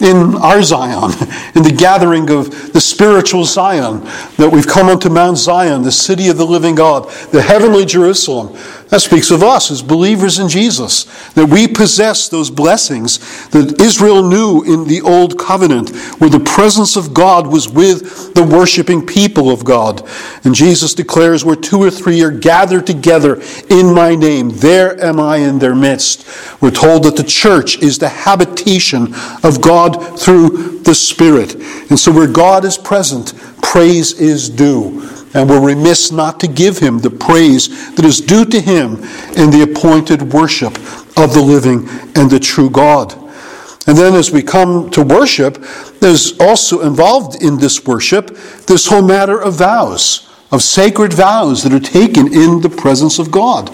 in 0.00 0.36
our 0.36 0.62
Zion, 0.62 1.10
in 1.54 1.62
the 1.62 1.74
gathering 1.76 2.30
of 2.30 2.72
the 2.72 2.80
spiritual 2.80 3.44
Zion, 3.44 4.00
that 4.36 4.50
we've 4.50 4.66
come 4.66 4.88
unto 4.88 5.08
Mount 5.10 5.38
Zion, 5.38 5.82
the 5.82 5.92
city 5.92 6.28
of 6.28 6.36
the 6.36 6.46
living 6.46 6.74
God, 6.74 7.10
the 7.32 7.42
heavenly 7.42 7.84
Jerusalem. 7.84 8.56
That 8.90 9.00
speaks 9.00 9.30
of 9.30 9.44
us 9.44 9.70
as 9.70 9.82
believers 9.82 10.40
in 10.40 10.48
Jesus, 10.48 11.04
that 11.34 11.46
we 11.46 11.68
possess 11.68 12.28
those 12.28 12.50
blessings 12.50 13.18
that 13.50 13.80
Israel 13.80 14.28
knew 14.28 14.64
in 14.64 14.88
the 14.88 15.00
Old 15.02 15.38
Covenant, 15.38 15.94
where 16.18 16.28
the 16.28 16.40
presence 16.40 16.96
of 16.96 17.14
God 17.14 17.46
was 17.46 17.68
with 17.68 18.34
the 18.34 18.42
worshiping 18.42 19.06
people 19.06 19.48
of 19.48 19.64
God. 19.64 20.02
And 20.42 20.56
Jesus 20.56 20.92
declares, 20.92 21.44
Where 21.44 21.54
two 21.54 21.80
or 21.80 21.90
three 21.90 22.20
are 22.24 22.32
gathered 22.32 22.84
together 22.84 23.40
in 23.68 23.94
my 23.94 24.16
name, 24.16 24.48
there 24.50 25.00
am 25.00 25.20
I 25.20 25.36
in 25.36 25.60
their 25.60 25.76
midst. 25.76 26.26
We're 26.60 26.72
told 26.72 27.04
that 27.04 27.16
the 27.16 27.22
church 27.22 27.78
is 27.78 27.98
the 27.98 28.08
habitation 28.08 29.14
of 29.44 29.60
God 29.60 30.18
through 30.18 30.80
the 30.80 30.96
Spirit. 30.96 31.54
And 31.90 31.98
so 31.98 32.10
where 32.10 32.26
God 32.26 32.64
is 32.64 32.76
present, 32.76 33.34
praise 33.62 34.20
is 34.20 34.50
due 34.50 35.19
and 35.34 35.48
we're 35.48 35.64
remiss 35.64 36.10
not 36.10 36.40
to 36.40 36.48
give 36.48 36.78
him 36.78 36.98
the 36.98 37.10
praise 37.10 37.94
that 37.94 38.04
is 38.04 38.20
due 38.20 38.44
to 38.44 38.60
him 38.60 38.96
in 39.36 39.50
the 39.50 39.62
appointed 39.62 40.32
worship 40.32 40.76
of 41.16 41.34
the 41.34 41.42
living 41.42 41.88
and 42.16 42.30
the 42.30 42.40
true 42.40 42.70
God. 42.70 43.14
And 43.86 43.96
then 43.96 44.14
as 44.14 44.30
we 44.30 44.42
come 44.42 44.90
to 44.90 45.02
worship, 45.02 45.64
there's 46.00 46.38
also 46.38 46.82
involved 46.82 47.42
in 47.42 47.58
this 47.58 47.84
worship 47.84 48.36
this 48.66 48.86
whole 48.86 49.02
matter 49.02 49.40
of 49.40 49.54
vows, 49.54 50.28
of 50.52 50.62
sacred 50.62 51.12
vows 51.12 51.62
that 51.62 51.72
are 51.72 51.80
taken 51.80 52.32
in 52.32 52.60
the 52.60 52.68
presence 52.68 53.18
of 53.18 53.30
God. 53.30 53.70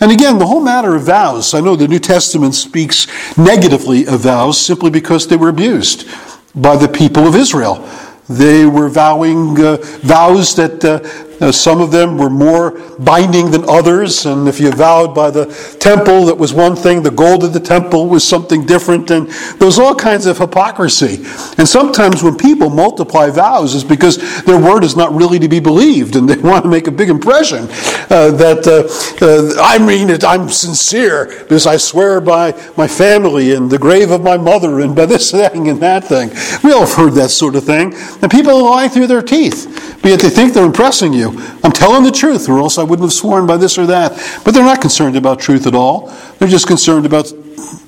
And 0.00 0.12
again, 0.12 0.38
the 0.38 0.46
whole 0.46 0.60
matter 0.60 0.94
of 0.94 1.02
vows, 1.02 1.54
I 1.54 1.60
know 1.60 1.74
the 1.74 1.88
New 1.88 1.98
Testament 1.98 2.54
speaks 2.54 3.06
negatively 3.36 4.06
of 4.06 4.20
vows 4.20 4.60
simply 4.60 4.90
because 4.90 5.26
they 5.26 5.36
were 5.36 5.48
abused 5.48 6.08
by 6.54 6.76
the 6.76 6.88
people 6.88 7.26
of 7.26 7.34
Israel. 7.34 7.88
They 8.28 8.66
were 8.66 8.88
vowing 8.88 9.58
uh, 9.58 9.78
vows 10.02 10.54
that 10.56 10.84
uh, 10.84 11.00
uh, 11.40 11.52
some 11.52 11.80
of 11.80 11.90
them 11.90 12.18
were 12.18 12.30
more 12.30 12.72
binding 12.98 13.50
than 13.50 13.64
others, 13.68 14.26
and 14.26 14.48
if 14.48 14.60
you 14.60 14.70
vowed 14.72 15.14
by 15.14 15.30
the 15.30 15.46
temple, 15.80 16.26
that 16.26 16.36
was 16.36 16.52
one 16.52 16.74
thing, 16.74 17.02
the 17.02 17.10
gold 17.10 17.44
of 17.44 17.52
the 17.52 17.60
temple 17.60 18.08
was 18.08 18.26
something 18.26 18.66
different, 18.66 19.10
and 19.10 19.28
there 19.28 19.66
was 19.66 19.78
all 19.78 19.94
kinds 19.94 20.26
of 20.26 20.38
hypocrisy. 20.38 21.16
And 21.58 21.68
sometimes 21.68 22.22
when 22.22 22.36
people 22.36 22.70
multiply 22.70 23.30
vows, 23.30 23.74
it's 23.74 23.84
because 23.84 24.42
their 24.44 24.60
word 24.60 24.84
is 24.84 24.96
not 24.96 25.12
really 25.12 25.38
to 25.38 25.48
be 25.48 25.60
believed, 25.60 26.16
and 26.16 26.28
they 26.28 26.36
want 26.48 26.64
to 26.64 26.70
make 26.70 26.86
a 26.86 26.92
big 26.92 27.08
impression 27.08 27.64
uh, 28.10 28.30
that 28.32 28.66
uh, 28.66 29.24
uh, 29.24 29.62
I 29.62 29.78
mean 29.78 30.10
it, 30.10 30.24
I'm 30.24 30.48
sincere, 30.48 31.26
because 31.26 31.66
I 31.66 31.76
swear 31.76 32.20
by 32.20 32.52
my 32.76 32.88
family 32.88 33.54
and 33.54 33.70
the 33.70 33.78
grave 33.78 34.10
of 34.10 34.22
my 34.22 34.36
mother, 34.36 34.80
and 34.80 34.94
by 34.94 35.06
this 35.06 35.30
thing 35.30 35.68
and 35.68 35.80
that 35.80 36.04
thing. 36.04 36.30
We 36.62 36.72
all 36.72 36.86
have 36.86 36.94
heard 36.94 37.12
that 37.14 37.30
sort 37.30 37.56
of 37.56 37.64
thing. 37.64 37.94
And 38.22 38.30
people 38.30 38.64
lie 38.64 38.88
through 38.88 39.06
their 39.06 39.22
teeth, 39.22 39.98
but 40.02 40.10
yet 40.10 40.20
they 40.20 40.30
think 40.30 40.54
they're 40.54 40.64
impressing 40.64 41.12
you. 41.12 41.27
I'm 41.62 41.72
telling 41.72 42.04
the 42.04 42.10
truth, 42.10 42.48
or 42.48 42.58
else 42.58 42.78
I 42.78 42.82
wouldn't 42.82 43.06
have 43.06 43.12
sworn 43.12 43.46
by 43.46 43.56
this 43.56 43.78
or 43.78 43.86
that. 43.86 44.12
But 44.44 44.54
they're 44.54 44.64
not 44.64 44.80
concerned 44.80 45.16
about 45.16 45.40
truth 45.40 45.66
at 45.66 45.74
all. 45.74 46.08
They're 46.38 46.48
just 46.48 46.66
concerned 46.66 47.06
about 47.06 47.32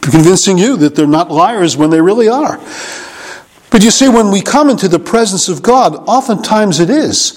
convincing 0.00 0.58
you 0.58 0.76
that 0.78 0.94
they're 0.94 1.06
not 1.06 1.30
liars 1.30 1.76
when 1.76 1.90
they 1.90 2.00
really 2.00 2.28
are. 2.28 2.58
But 3.70 3.82
you 3.82 3.90
see, 3.90 4.08
when 4.08 4.30
we 4.30 4.40
come 4.40 4.68
into 4.68 4.88
the 4.88 4.98
presence 4.98 5.48
of 5.48 5.62
God, 5.62 5.94
oftentimes 6.08 6.80
it 6.80 6.90
is 6.90 7.32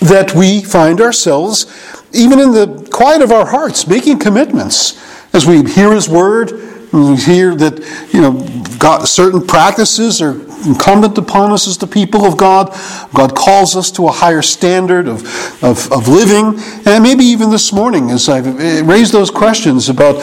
that 0.00 0.34
we 0.34 0.62
find 0.62 1.00
ourselves, 1.00 1.66
even 2.12 2.38
in 2.38 2.52
the 2.52 2.88
quiet 2.92 3.22
of 3.22 3.32
our 3.32 3.46
hearts, 3.46 3.86
making 3.86 4.18
commitments 4.18 4.98
as 5.32 5.46
we 5.46 5.64
hear 5.64 5.92
His 5.92 6.08
Word 6.08 6.70
we 6.92 7.16
hear 7.16 7.54
that 7.54 7.78
you 8.12 8.20
know 8.20 8.32
God, 8.78 9.06
certain 9.06 9.46
practices 9.46 10.20
are 10.20 10.34
incumbent 10.66 11.16
upon 11.18 11.52
us 11.52 11.66
as 11.66 11.78
the 11.78 11.86
people 11.86 12.24
of 12.24 12.36
God. 12.36 12.70
God 13.14 13.34
calls 13.34 13.76
us 13.76 13.90
to 13.92 14.08
a 14.08 14.12
higher 14.12 14.42
standard 14.42 15.08
of, 15.08 15.24
of, 15.62 15.90
of 15.92 16.08
living. 16.08 16.60
And 16.86 17.02
maybe 17.02 17.24
even 17.24 17.50
this 17.50 17.72
morning, 17.72 18.10
as 18.10 18.28
I've 18.28 18.46
raised 18.86 19.12
those 19.12 19.30
questions 19.30 19.88
about 19.88 20.16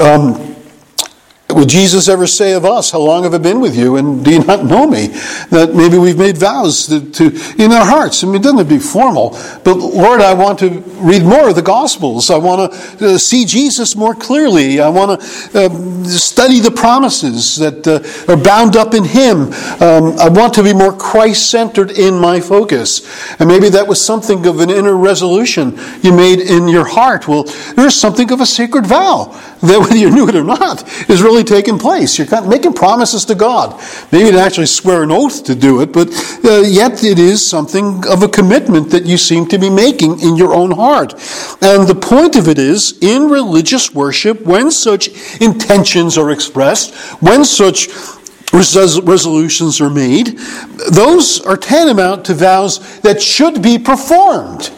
um, 0.00 0.55
would 1.56 1.70
Jesus 1.70 2.06
ever 2.08 2.26
say 2.26 2.52
of 2.52 2.66
us, 2.66 2.90
How 2.90 3.00
long 3.00 3.22
have 3.22 3.32
I 3.32 3.38
been 3.38 3.60
with 3.60 3.74
you? 3.74 3.96
And 3.96 4.22
do 4.22 4.30
you 4.30 4.44
not 4.44 4.66
know 4.66 4.86
me? 4.86 5.06
That 5.48 5.72
maybe 5.74 5.96
we've 5.96 6.18
made 6.18 6.36
vows 6.36 6.86
to, 6.86 7.10
to 7.12 7.24
in 7.56 7.72
our 7.72 7.84
hearts. 7.84 8.22
I 8.22 8.26
mean, 8.26 8.42
doesn't 8.42 8.58
it 8.58 8.68
be 8.68 8.78
formal, 8.78 9.30
but 9.64 9.76
Lord, 9.76 10.20
I 10.20 10.34
want 10.34 10.58
to 10.58 10.68
read 11.00 11.22
more 11.22 11.48
of 11.48 11.54
the 11.54 11.62
Gospels. 11.62 12.28
I 12.28 12.36
want 12.36 12.72
to 12.72 13.14
uh, 13.14 13.18
see 13.18 13.46
Jesus 13.46 13.96
more 13.96 14.14
clearly. 14.14 14.80
I 14.80 14.90
want 14.90 15.18
to 15.18 15.26
uh, 15.58 16.04
study 16.04 16.60
the 16.60 16.70
promises 16.70 17.56
that 17.56 17.86
uh, 17.86 18.32
are 18.32 18.36
bound 18.36 18.76
up 18.76 18.92
in 18.92 19.04
Him. 19.04 19.52
Um, 19.80 20.18
I 20.18 20.28
want 20.28 20.52
to 20.54 20.62
be 20.62 20.74
more 20.74 20.94
Christ 20.94 21.50
centered 21.50 21.90
in 21.90 22.18
my 22.18 22.38
focus. 22.38 23.00
And 23.40 23.48
maybe 23.48 23.70
that 23.70 23.88
was 23.88 24.04
something 24.04 24.44
of 24.44 24.60
an 24.60 24.68
inner 24.68 24.94
resolution 24.94 25.78
you 26.02 26.12
made 26.12 26.40
in 26.40 26.68
your 26.68 26.86
heart. 26.86 27.26
Well, 27.26 27.44
there's 27.76 27.94
something 27.94 28.30
of 28.30 28.42
a 28.42 28.46
sacred 28.46 28.86
vow 28.86 29.32
that, 29.62 29.80
whether 29.80 29.96
you 29.96 30.10
knew 30.10 30.28
it 30.28 30.34
or 30.34 30.44
not, 30.44 30.86
is 31.08 31.22
really 31.22 31.45
taking 31.46 31.78
place. 31.78 32.18
You're 32.18 32.46
making 32.46 32.74
promises 32.74 33.24
to 33.26 33.34
God. 33.34 33.80
Maybe 34.12 34.24
you 34.24 34.32
didn't 34.32 34.46
actually 34.46 34.66
swear 34.66 35.02
an 35.02 35.10
oath 35.10 35.44
to 35.44 35.54
do 35.54 35.80
it, 35.80 35.92
but 35.92 36.08
uh, 36.44 36.60
yet 36.60 37.02
it 37.04 37.18
is 37.18 37.48
something 37.48 38.04
of 38.06 38.22
a 38.22 38.28
commitment 38.28 38.90
that 38.90 39.06
you 39.06 39.16
seem 39.16 39.46
to 39.48 39.58
be 39.58 39.70
making 39.70 40.20
in 40.20 40.36
your 40.36 40.52
own 40.52 40.72
heart. 40.72 41.12
And 41.62 41.88
the 41.88 41.98
point 42.00 42.36
of 42.36 42.48
it 42.48 42.58
is, 42.58 42.98
in 43.00 43.28
religious 43.30 43.94
worship, 43.94 44.44
when 44.44 44.70
such 44.70 45.08
intentions 45.40 46.18
are 46.18 46.30
expressed, 46.30 46.94
when 47.22 47.44
such 47.44 47.88
resolutions 48.52 49.80
are 49.80 49.90
made, 49.90 50.38
those 50.90 51.40
are 51.40 51.56
tantamount 51.56 52.24
to 52.26 52.34
vows 52.34 53.00
that 53.00 53.20
should 53.20 53.62
be 53.62 53.78
performed. 53.78 54.70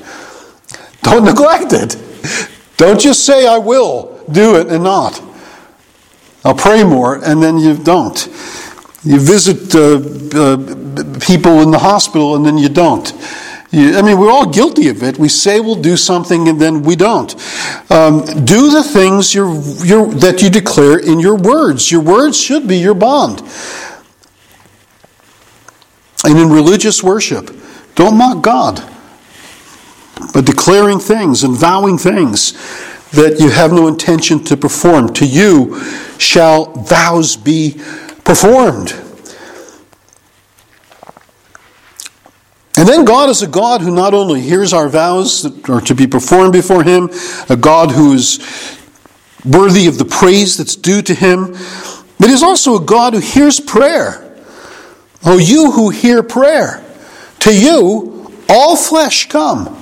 Don't 1.02 1.24
neglect 1.32 1.72
it. 1.72 1.96
Don't 2.76 3.00
just 3.00 3.26
say, 3.26 3.46
I 3.46 3.58
will 3.58 4.24
do 4.30 4.56
it 4.56 4.68
and 4.68 4.84
not. 4.84 5.20
I'll 6.44 6.54
pray 6.54 6.84
more, 6.84 7.22
and 7.24 7.42
then 7.42 7.58
you 7.58 7.76
don't. 7.76 8.26
You 9.04 9.18
visit 9.18 9.74
uh, 9.74 10.00
uh, 10.38 10.56
people 11.20 11.60
in 11.62 11.70
the 11.70 11.78
hospital, 11.78 12.36
and 12.36 12.44
then 12.44 12.58
you 12.58 12.68
don't. 12.68 13.12
You, 13.70 13.98
I 13.98 14.02
mean, 14.02 14.18
we're 14.18 14.30
all 14.30 14.50
guilty 14.50 14.88
of 14.88 15.02
it. 15.02 15.18
We 15.18 15.28
say 15.28 15.60
we'll 15.60 15.82
do 15.82 15.96
something, 15.96 16.48
and 16.48 16.60
then 16.60 16.82
we 16.82 16.96
don't. 16.96 17.34
Um, 17.90 18.24
do 18.44 18.70
the 18.70 18.82
things 18.82 19.34
you're, 19.34 19.54
you're, 19.84 20.06
that 20.14 20.40
you 20.42 20.48
declare 20.48 20.98
in 20.98 21.20
your 21.20 21.36
words. 21.36 21.90
Your 21.90 22.00
words 22.00 22.40
should 22.40 22.66
be 22.66 22.78
your 22.78 22.94
bond. 22.94 23.42
And 26.24 26.38
in 26.38 26.50
religious 26.50 27.02
worship, 27.02 27.50
don't 27.94 28.16
mock 28.16 28.42
God, 28.42 28.82
but 30.32 30.46
declaring 30.46 30.98
things 30.98 31.44
and 31.44 31.54
vowing 31.56 31.98
things 31.98 32.54
that 33.12 33.38
you 33.40 33.50
have 33.50 33.72
no 33.72 33.86
intention 33.86 34.44
to 34.44 34.56
perform. 34.56 35.12
To 35.14 35.26
you 35.26 35.80
shall 36.18 36.72
vows 36.74 37.36
be 37.36 37.80
performed. 38.24 38.92
And 42.76 42.86
then 42.86 43.04
God 43.04 43.28
is 43.28 43.42
a 43.42 43.48
God 43.48 43.80
who 43.80 43.92
not 43.92 44.14
only 44.14 44.40
hears 44.40 44.72
our 44.72 44.88
vows 44.88 45.42
that 45.42 45.68
are 45.68 45.80
to 45.80 45.94
be 45.94 46.06
performed 46.06 46.52
before 46.52 46.84
Him, 46.84 47.10
a 47.48 47.56
God 47.56 47.90
who 47.90 48.12
is 48.12 48.38
worthy 49.44 49.86
of 49.86 49.98
the 49.98 50.04
praise 50.04 50.56
that's 50.56 50.76
due 50.76 51.02
to 51.02 51.14
Him, 51.14 51.56
but 52.20 52.30
He's 52.30 52.42
also 52.42 52.76
a 52.76 52.84
God 52.84 53.14
who 53.14 53.20
hears 53.20 53.58
prayer. 53.58 54.24
Oh, 55.24 55.38
you 55.38 55.72
who 55.72 55.90
hear 55.90 56.22
prayer, 56.22 56.84
to 57.40 57.52
you 57.52 58.32
all 58.48 58.76
flesh 58.76 59.28
come. 59.28 59.77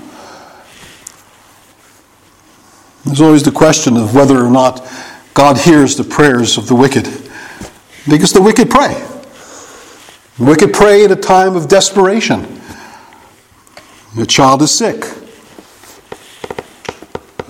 There's 3.06 3.20
always 3.20 3.44
the 3.44 3.52
question 3.52 3.96
of 3.96 4.16
whether 4.16 4.44
or 4.44 4.50
not 4.50 4.84
God 5.32 5.58
hears 5.58 5.96
the 5.96 6.02
prayers 6.02 6.58
of 6.58 6.66
the 6.66 6.74
wicked. 6.74 7.04
Because 8.08 8.32
the 8.32 8.42
wicked 8.42 8.68
pray. 8.68 8.94
The 10.38 10.44
wicked 10.44 10.74
pray 10.74 11.04
at 11.04 11.12
a 11.12 11.16
time 11.16 11.54
of 11.54 11.68
desperation. 11.68 12.60
A 14.18 14.26
child 14.26 14.60
is 14.62 14.76
sick. 14.76 15.04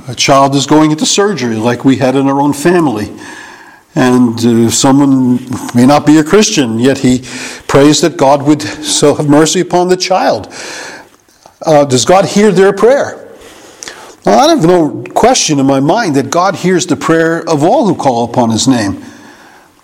A 0.09 0.15
child 0.15 0.55
is 0.55 0.67
going 0.67 0.91
into 0.91 1.07
surgery, 1.07 1.57
like 1.57 1.87
we 1.87 1.97
had 1.97 2.17
in 2.17 2.29
our 2.29 2.41
own 2.41 2.53
family. 2.53 3.17
And 3.95 4.39
uh, 4.45 4.71
someone 4.71 5.39
may 5.75 5.87
not 5.87 6.05
be 6.05 6.19
a 6.19 6.25
Christian, 6.25 6.79
yet 6.79 6.99
he 6.99 7.23
prays 7.67 8.03
that 8.03 8.19
God 8.19 8.43
would 8.43 8.61
so 8.61 9.15
have 9.15 9.29
mercy 9.29 9.61
upon 9.61 9.89
the 9.89 9.97
child. 9.97 10.53
Uh, 11.65 11.87
does 11.87 12.05
God 12.05 12.27
hear 12.27 12.53
their 12.53 12.75
prayer? 12.75 13.26
Well, 14.27 14.41
I 14.41 14.53
have 14.53 14.65
no 14.65 15.05
question 15.15 15.61
in 15.61 15.67
my 15.67 15.79
mind 15.79 16.17
that 16.17 16.31
God 16.31 16.57
hears 16.57 16.85
the 16.85 16.97
prayer 16.97 17.49
of 17.49 17.63
all 17.63 17.87
who 17.87 17.95
call 17.95 18.25
upon 18.25 18.51
his 18.51 18.67
name. 18.67 19.01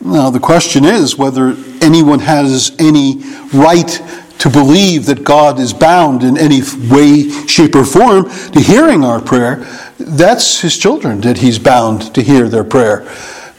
Now, 0.00 0.30
the 0.30 0.40
question 0.40 0.84
is 0.84 1.16
whether 1.16 1.54
anyone 1.80 2.18
has 2.18 2.74
any 2.80 3.22
right 3.54 4.02
to 4.38 4.50
believe 4.50 5.06
that 5.06 5.22
God 5.22 5.60
is 5.60 5.72
bound 5.72 6.24
in 6.24 6.36
any 6.36 6.60
way, 6.90 7.30
shape, 7.46 7.76
or 7.76 7.84
form 7.84 8.28
to 8.50 8.58
hearing 8.58 9.04
our 9.04 9.20
prayer, 9.20 9.64
that's 10.00 10.60
his 10.60 10.76
children 10.76 11.20
that 11.20 11.38
he's 11.38 11.60
bound 11.60 12.12
to 12.12 12.20
hear 12.20 12.48
their 12.48 12.64
prayer. 12.64 13.08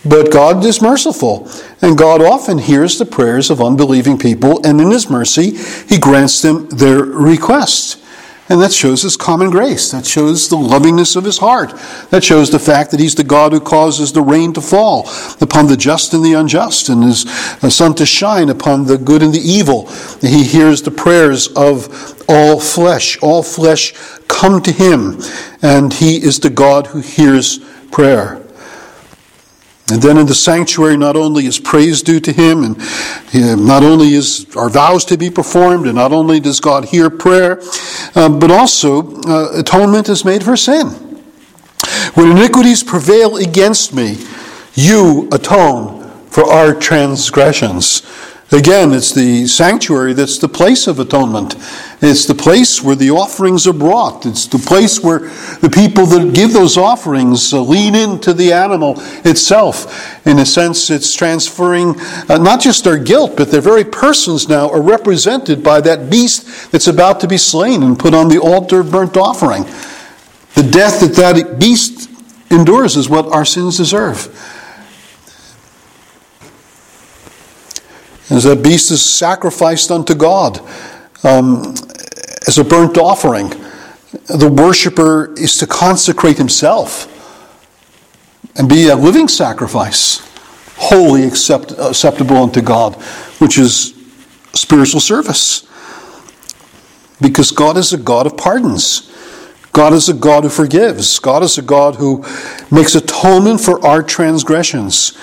But 0.04 0.34
God 0.34 0.66
is 0.66 0.82
merciful, 0.82 1.50
and 1.82 1.98
God 1.98 2.22
often 2.22 2.58
hears 2.58 3.00
the 3.00 3.06
prayers 3.06 3.50
of 3.50 3.62
unbelieving 3.62 4.18
people, 4.18 4.60
and 4.66 4.82
in 4.82 4.92
his 4.92 5.10
mercy, 5.10 5.52
he 5.88 5.98
grants 5.98 6.42
them 6.42 6.68
their 6.68 7.06
requests. 7.06 8.03
And 8.50 8.62
that 8.62 8.74
shows 8.74 9.04
his 9.04 9.16
common 9.16 9.52
grace. 9.52 9.92
That 9.92 10.06
shows 10.06 10.50
the 10.50 10.58
lovingness 10.58 11.16
of 11.16 11.24
his 11.24 11.38
heart. 11.38 11.74
That 12.10 12.26
shows 12.26 12.52
the 12.52 12.60
fact 12.60 12.92
that 12.92 13.00
he's 13.00 13.16
the 13.16 13.24
God 13.24 13.54
who 13.54 13.62
causes 13.62 14.12
the 14.12 14.22
rain 14.22 14.52
to 14.54 14.62
fall 14.62 15.10
upon 15.40 15.68
the 15.68 15.78
just 15.78 16.14
and 16.14 16.26
the 16.26 16.34
unjust, 16.34 16.90
and 16.90 17.04
his 17.04 17.22
sun 17.74 17.96
to 17.96 18.06
shine 18.06 18.50
upon 18.50 18.86
the 18.86 18.98
good 18.98 19.24
and 19.24 19.34
the 19.34 19.40
evil. 19.40 19.88
He 20.20 20.44
hears 20.44 20.82
the 20.82 20.92
prayers 20.92 21.48
of 21.48 21.88
all 22.28 22.60
flesh. 22.60 23.18
All 23.22 23.44
flesh 23.44 23.94
come 24.28 24.62
to 24.64 24.74
him, 24.74 25.22
and 25.62 25.94
he 25.94 26.18
is 26.18 26.42
the 26.42 26.50
God 26.50 26.88
who 26.88 27.00
hears 27.00 27.60
prayer. 27.92 28.43
And 29.90 30.02
then 30.02 30.18
in 30.18 30.28
the 30.28 30.36
sanctuary, 30.36 30.96
not 30.96 31.18
only 31.18 31.46
is 31.46 31.60
praise 31.60 32.02
due 32.02 32.22
to 32.22 32.32
Him, 32.32 32.64
and 32.64 33.66
not 33.66 33.84
only 33.84 34.14
is 34.14 34.48
our 34.56 34.70
vows 34.70 35.04
to 35.06 35.18
be 35.18 35.30
performed, 35.30 35.88
and 35.88 35.96
not 35.96 36.14
only 36.14 36.40
does 36.40 36.62
God 36.62 36.86
hear 36.86 37.10
prayer, 37.10 37.62
uh, 38.16 38.30
but 38.30 38.50
also 38.50 39.22
uh, 39.24 39.60
atonement 39.60 40.08
is 40.08 40.24
made 40.24 40.44
for 40.44 40.56
sin. 40.56 40.88
When 42.14 42.32
iniquities 42.32 42.82
prevail 42.82 43.36
against 43.36 43.94
me, 43.94 44.26
you 44.74 45.28
atone 45.32 46.10
for 46.28 46.46
our 46.46 46.74
transgressions. 46.74 48.04
Again, 48.54 48.94
it's 48.94 49.12
the 49.12 49.48
sanctuary 49.48 50.14
that's 50.14 50.38
the 50.38 50.48
place 50.48 50.86
of 50.86 51.00
atonement. 51.00 51.56
It's 52.02 52.26
the 52.26 52.36
place 52.36 52.84
where 52.84 52.96
the 52.96 53.10
offerings 53.10 53.66
are 53.66 53.74
brought. 53.74 54.28
It's 54.28 54.46
the 54.46 54.60
place 54.60 55.00
where 55.04 55.22
the 55.62 55.72
people 55.74 56.06
that 56.06 56.36
give 56.36 56.54
those 56.54 56.78
offerings 56.78 57.52
uh, 57.52 57.64
lean 57.64 57.96
into 57.96 58.32
the 58.32 58.54
animal 58.54 58.94
itself. 59.26 60.28
In 60.28 60.38
a 60.38 60.46
sense, 60.46 60.92
it's 60.92 61.16
transferring 61.16 62.00
uh, 62.30 62.38
not 62.38 62.62
just 62.62 62.84
their 62.84 63.00
guilt, 63.00 63.38
but 63.38 63.50
their 63.50 63.60
very 63.60 63.84
persons 63.84 64.48
now 64.48 64.70
are 64.70 64.84
represented 64.84 65.64
by 65.64 65.82
that 65.82 66.12
beast 66.12 66.72
that's 66.72 66.88
about 66.88 67.22
to 67.22 67.28
be 67.28 67.40
slain 67.40 67.82
and 67.82 67.98
put 67.98 68.14
on 68.14 68.28
the 68.28 68.38
altar 68.38 68.82
of 68.82 68.92
burnt 68.92 69.18
offering. 69.18 69.64
The 70.54 70.70
death 70.72 71.00
that 71.00 71.16
that 71.16 71.58
beast 71.58 72.08
endures 72.52 72.98
is 72.98 73.10
what 73.10 73.26
our 73.34 73.46
sins 73.46 73.78
deserve. 73.78 74.30
As 78.34 78.46
that 78.46 78.64
beast 78.64 78.90
is 78.90 79.06
sacrificed 79.06 79.92
unto 79.92 80.16
God 80.16 80.60
um, 81.24 81.76
as 82.48 82.58
a 82.58 82.64
burnt 82.64 82.98
offering, 82.98 83.50
the 84.26 84.52
worshiper 84.52 85.32
is 85.38 85.56
to 85.58 85.68
consecrate 85.68 86.40
himself 86.40 87.08
and 88.58 88.68
be 88.68 88.88
a 88.88 88.96
living 88.96 89.28
sacrifice, 89.28 90.28
wholly 90.78 91.26
accept, 91.26 91.74
acceptable 91.74 92.38
unto 92.38 92.60
God, 92.60 92.96
which 93.38 93.60
is 93.60 93.94
spiritual 94.54 95.00
service. 95.00 95.68
Because 97.22 97.52
God 97.52 97.78
is 97.78 97.94
a 97.94 97.98
God 97.98 98.26
of 98.26 98.36
pardons. 98.36 99.12
God 99.74 99.94
is 99.94 100.10
a 100.10 100.14
God 100.14 100.44
who 100.44 100.50
forgives. 100.50 101.20
God 101.20 101.44
is 101.44 101.60
a 101.60 101.62
God 101.62 101.98
who 101.98 102.26
makes 102.72 102.96
atonement 102.96 103.62
for 103.62 103.84
our 103.86 104.02
transgressions. 104.02 105.16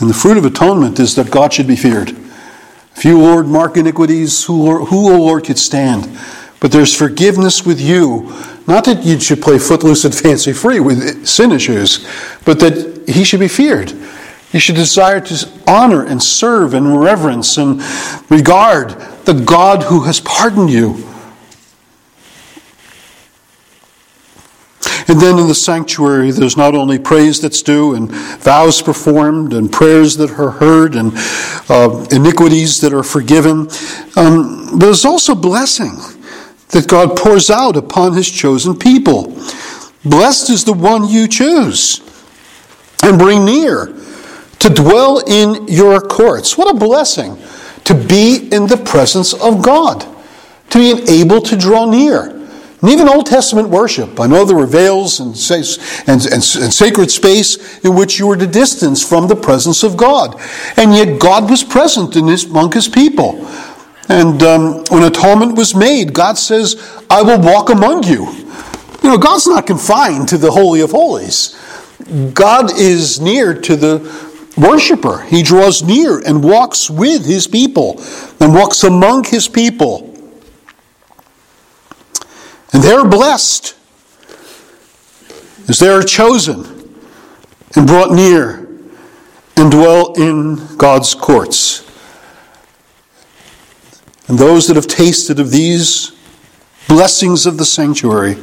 And 0.00 0.10
the 0.10 0.14
fruit 0.14 0.36
of 0.36 0.44
atonement 0.44 0.98
is 0.98 1.14
that 1.14 1.30
God 1.30 1.52
should 1.52 1.66
be 1.66 1.76
feared. 1.76 2.10
If 2.96 3.04
you, 3.04 3.18
Lord, 3.20 3.46
mark 3.46 3.76
iniquities, 3.76 4.44
who, 4.44 4.84
who, 4.84 5.12
O 5.12 5.18
Lord, 5.18 5.44
could 5.44 5.58
stand? 5.58 6.18
But 6.60 6.72
there's 6.72 6.94
forgiveness 6.94 7.64
with 7.64 7.80
you. 7.80 8.32
Not 8.66 8.84
that 8.86 9.04
you 9.04 9.20
should 9.20 9.42
play 9.42 9.58
footloose 9.58 10.04
and 10.04 10.14
fancy 10.14 10.52
free 10.52 10.80
with 10.80 11.26
sin 11.26 11.52
issues, 11.52 12.06
but 12.44 12.60
that 12.60 13.08
he 13.08 13.24
should 13.24 13.40
be 13.40 13.48
feared. 13.48 13.92
You 14.52 14.60
should 14.60 14.76
desire 14.76 15.20
to 15.20 15.48
honor 15.66 16.04
and 16.04 16.22
serve 16.22 16.72
and 16.72 17.00
reverence 17.00 17.58
and 17.58 17.82
regard 18.30 18.90
the 19.24 19.42
God 19.44 19.82
who 19.82 20.04
has 20.04 20.20
pardoned 20.20 20.70
you 20.70 21.04
And 25.08 25.20
then 25.20 25.38
in 25.38 25.46
the 25.46 25.54
sanctuary, 25.54 26.32
there's 26.32 26.56
not 26.56 26.74
only 26.74 26.98
praise 26.98 27.40
that's 27.40 27.62
due 27.62 27.94
and 27.94 28.10
vows 28.10 28.82
performed 28.82 29.52
and 29.52 29.70
prayers 29.70 30.16
that 30.16 30.30
are 30.32 30.50
heard 30.50 30.96
and 30.96 31.12
uh, 31.68 32.06
iniquities 32.10 32.80
that 32.80 32.92
are 32.92 33.04
forgiven, 33.04 33.68
um, 34.16 34.70
but 34.72 34.86
there's 34.86 35.04
also 35.04 35.34
blessing 35.34 35.94
that 36.70 36.88
God 36.88 37.16
pours 37.16 37.50
out 37.50 37.76
upon 37.76 38.14
his 38.14 38.28
chosen 38.28 38.76
people. 38.76 39.32
Blessed 40.04 40.50
is 40.50 40.64
the 40.64 40.72
one 40.72 41.08
you 41.08 41.28
choose 41.28 42.00
and 43.02 43.18
bring 43.18 43.44
near 43.44 43.94
to 44.58 44.68
dwell 44.68 45.22
in 45.26 45.68
your 45.68 46.00
courts. 46.00 46.58
What 46.58 46.74
a 46.74 46.78
blessing 46.78 47.36
to 47.84 47.94
be 47.94 48.48
in 48.50 48.66
the 48.66 48.76
presence 48.76 49.32
of 49.32 49.62
God, 49.62 50.04
to 50.70 50.78
be 50.78 51.20
able 51.20 51.40
to 51.42 51.56
draw 51.56 51.88
near. 51.88 52.35
And 52.82 52.90
even 52.90 53.08
Old 53.08 53.26
Testament 53.26 53.70
worship, 53.70 54.20
I 54.20 54.26
know 54.26 54.44
there 54.44 54.56
were 54.56 54.66
veils 54.66 55.20
and, 55.20 55.34
and, 56.08 56.24
and, 56.24 56.32
and, 56.32 56.42
sacred 56.42 57.10
space 57.10 57.82
in 57.82 57.94
which 57.94 58.18
you 58.18 58.26
were 58.26 58.36
to 58.36 58.46
distance 58.46 59.06
from 59.06 59.28
the 59.28 59.36
presence 59.36 59.82
of 59.82 59.96
God. 59.96 60.38
And 60.76 60.94
yet 60.94 61.18
God 61.18 61.48
was 61.48 61.64
present 61.64 62.16
in 62.16 62.26
his, 62.26 62.44
among 62.44 62.72
his 62.72 62.86
people. 62.86 63.46
And 64.08 64.42
um, 64.42 64.84
when 64.90 65.02
atonement 65.02 65.56
was 65.56 65.74
made, 65.74 66.12
God 66.12 66.36
says, 66.36 66.76
I 67.08 67.22
will 67.22 67.40
walk 67.40 67.70
among 67.70 68.04
you. 68.04 68.30
You 69.02 69.10
know, 69.10 69.18
God's 69.18 69.46
not 69.46 69.66
confined 69.66 70.28
to 70.28 70.38
the 70.38 70.50
Holy 70.50 70.80
of 70.80 70.90
Holies. 70.90 71.58
God 72.34 72.78
is 72.78 73.20
near 73.20 73.54
to 73.54 73.76
the 73.76 73.98
worshiper. 74.56 75.22
He 75.22 75.42
draws 75.42 75.82
near 75.82 76.18
and 76.18 76.44
walks 76.44 76.90
with 76.90 77.24
his 77.24 77.46
people 77.46 78.02
and 78.38 78.54
walks 78.54 78.84
among 78.84 79.24
his 79.24 79.48
people. 79.48 80.15
And 82.76 82.84
they're 82.84 83.06
blessed 83.06 83.74
as 85.66 85.78
they 85.78 85.88
are 85.88 86.02
chosen 86.02 86.94
and 87.74 87.86
brought 87.86 88.12
near 88.12 88.68
and 89.56 89.70
dwell 89.70 90.12
in 90.12 90.76
God's 90.76 91.14
courts. 91.14 91.90
And 94.28 94.38
those 94.38 94.66
that 94.66 94.76
have 94.76 94.86
tasted 94.86 95.40
of 95.40 95.50
these 95.50 96.12
blessings 96.86 97.46
of 97.46 97.56
the 97.56 97.64
sanctuary, 97.64 98.34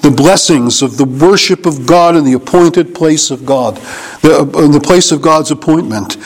the 0.00 0.10
blessings 0.10 0.82
of 0.82 0.96
the 0.96 1.04
worship 1.04 1.64
of 1.64 1.86
God 1.86 2.16
in 2.16 2.24
the 2.24 2.32
appointed 2.32 2.96
place 2.96 3.30
of 3.30 3.46
God, 3.46 3.76
the, 4.22 4.40
uh, 4.40 4.64
in 4.64 4.72
the 4.72 4.80
place 4.80 5.12
of 5.12 5.22
God's 5.22 5.52
appointment, 5.52 6.16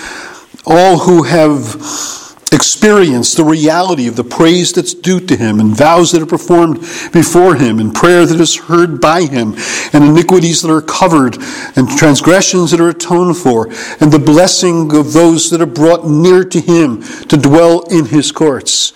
all 0.64 1.00
who 1.00 1.24
have 1.24 2.25
experience 2.52 3.34
the 3.34 3.44
reality 3.44 4.06
of 4.06 4.16
the 4.16 4.24
praise 4.24 4.72
that's 4.72 4.94
due 4.94 5.20
to 5.20 5.36
him 5.36 5.58
and 5.58 5.76
vows 5.76 6.12
that 6.12 6.22
are 6.22 6.26
performed 6.26 6.78
before 7.12 7.56
him 7.56 7.78
and 7.80 7.94
prayer 7.94 8.24
that 8.24 8.40
is 8.40 8.56
heard 8.56 9.00
by 9.00 9.22
him 9.22 9.54
and 9.92 10.04
iniquities 10.04 10.62
that 10.62 10.70
are 10.70 10.82
covered 10.82 11.36
and 11.74 11.88
transgressions 11.88 12.70
that 12.70 12.80
are 12.80 12.88
atoned 12.88 13.36
for 13.36 13.66
and 14.00 14.12
the 14.12 14.18
blessing 14.18 14.94
of 14.94 15.12
those 15.12 15.50
that 15.50 15.60
are 15.60 15.66
brought 15.66 16.06
near 16.06 16.44
to 16.44 16.60
him 16.60 17.02
to 17.28 17.36
dwell 17.36 17.82
in 17.90 18.06
his 18.06 18.30
courts 18.30 18.92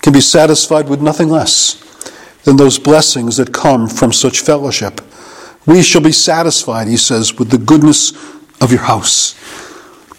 can 0.00 0.12
be 0.12 0.20
satisfied 0.20 0.88
with 0.88 1.00
nothing 1.00 1.28
less 1.28 1.80
than 2.44 2.56
those 2.56 2.78
blessings 2.78 3.38
that 3.38 3.52
come 3.52 3.88
from 3.88 4.12
such 4.12 4.40
fellowship. 4.40 5.00
We 5.66 5.82
shall 5.82 6.02
be 6.02 6.12
satisfied, 6.12 6.88
he 6.88 6.98
says, 6.98 7.34
with 7.38 7.50
the 7.50 7.58
goodness 7.58 8.12
of 8.60 8.70
your 8.70 8.82
house 8.82 9.34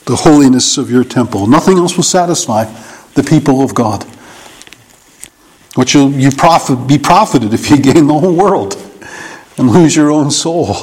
the 0.06 0.16
holiness 0.16 0.78
of 0.78 0.90
your 0.92 1.04
temple. 1.04 1.48
Nothing 1.48 1.78
else 1.78 1.96
will 1.96 2.04
satisfy 2.04 2.66
the 3.14 3.24
people 3.24 3.62
of 3.62 3.74
God. 3.74 4.04
What 5.76 5.94
you'll 5.94 6.12
you 6.12 6.32
profit, 6.32 6.88
be 6.88 6.98
profited 6.98 7.54
if 7.54 7.70
you 7.70 7.78
gain 7.78 8.08
the 8.08 8.18
whole 8.18 8.34
world 8.34 8.76
and 9.58 9.70
lose 9.70 9.96
your 9.96 10.12
own 10.12 10.32
soul. 10.32 10.74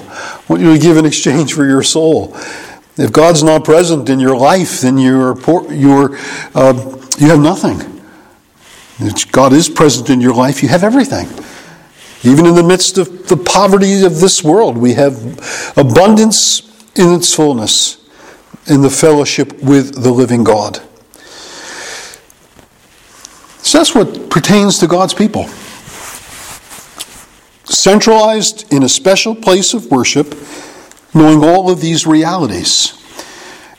What 0.49 0.61
you'll 0.61 0.79
give 0.79 0.97
in 0.97 1.07
exchange 1.07 1.55
for 1.55 1.65
your 1.65 1.83
soul. 1.83 2.37
If 2.99 3.13
God's 3.13 3.43
not 3.43 3.65
present 3.65 4.11
in 4.11 4.21
your 4.21 4.37
life, 4.37 4.81
then 4.81 4.99
you're, 4.99 5.35
poor, 5.35 5.73
you're 5.73 6.19
uh, 6.55 6.99
you 7.19 7.29
have 7.29 7.41
nothing. 7.41 7.81
If 8.99 9.33
God 9.33 9.53
is 9.53 9.69
present 9.69 10.11
in 10.11 10.21
your 10.21 10.35
life, 10.35 10.63
you 10.63 10.69
have 10.69 10.85
everything. 10.85 11.27
Even 12.25 12.47
in 12.47 12.55
the 12.55 12.63
midst 12.63 12.99
of 12.99 13.29
the 13.29 13.37
poverty 13.37 14.05
of 14.05 14.21
this 14.21 14.45
world, 14.45 14.77
we 14.77 14.95
have 14.95 15.17
abundance 15.77 16.61
in 16.95 17.13
its 17.15 17.35
fullness 17.35 18.02
in 18.67 18.83
the 18.83 18.91
fellowship 18.91 19.63
with 19.63 20.03
the 20.03 20.11
living 20.11 20.45
God. 20.45 20.77
So 23.63 23.79
that's 23.79 23.95
what 23.95 24.31
pertains 24.31 24.79
to 24.79 24.87
God's 24.87 25.15
people. 25.15 25.49
Centralized 27.65 28.73
in 28.73 28.83
a 28.83 28.89
special 28.89 29.35
place 29.35 29.73
of 29.73 29.91
worship, 29.91 30.35
knowing 31.15 31.43
all 31.45 31.71
of 31.71 31.81
these 31.81 32.07
realities. 32.07 32.99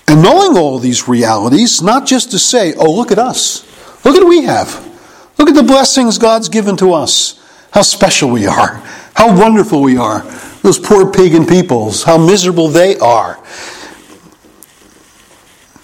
And 0.07 0.21
knowing 0.21 0.57
all 0.57 0.79
these 0.79 1.07
realities, 1.07 1.81
not 1.81 2.05
just 2.05 2.31
to 2.31 2.39
say, 2.39 2.73
oh, 2.75 2.93
look 2.93 3.11
at 3.11 3.19
us. 3.19 3.63
Look 4.03 4.15
at 4.15 4.23
what 4.23 4.29
we 4.29 4.43
have. 4.43 4.83
Look 5.37 5.49
at 5.49 5.55
the 5.55 5.63
blessings 5.63 6.17
God's 6.17 6.49
given 6.49 6.75
to 6.77 6.93
us. 6.93 7.39
How 7.71 7.81
special 7.81 8.29
we 8.29 8.45
are. 8.45 8.81
How 9.15 9.37
wonderful 9.37 9.81
we 9.81 9.97
are. 9.97 10.21
Those 10.61 10.79
poor 10.79 11.11
pagan 11.11 11.45
peoples, 11.45 12.03
how 12.03 12.17
miserable 12.17 12.67
they 12.67 12.97
are. 12.97 13.39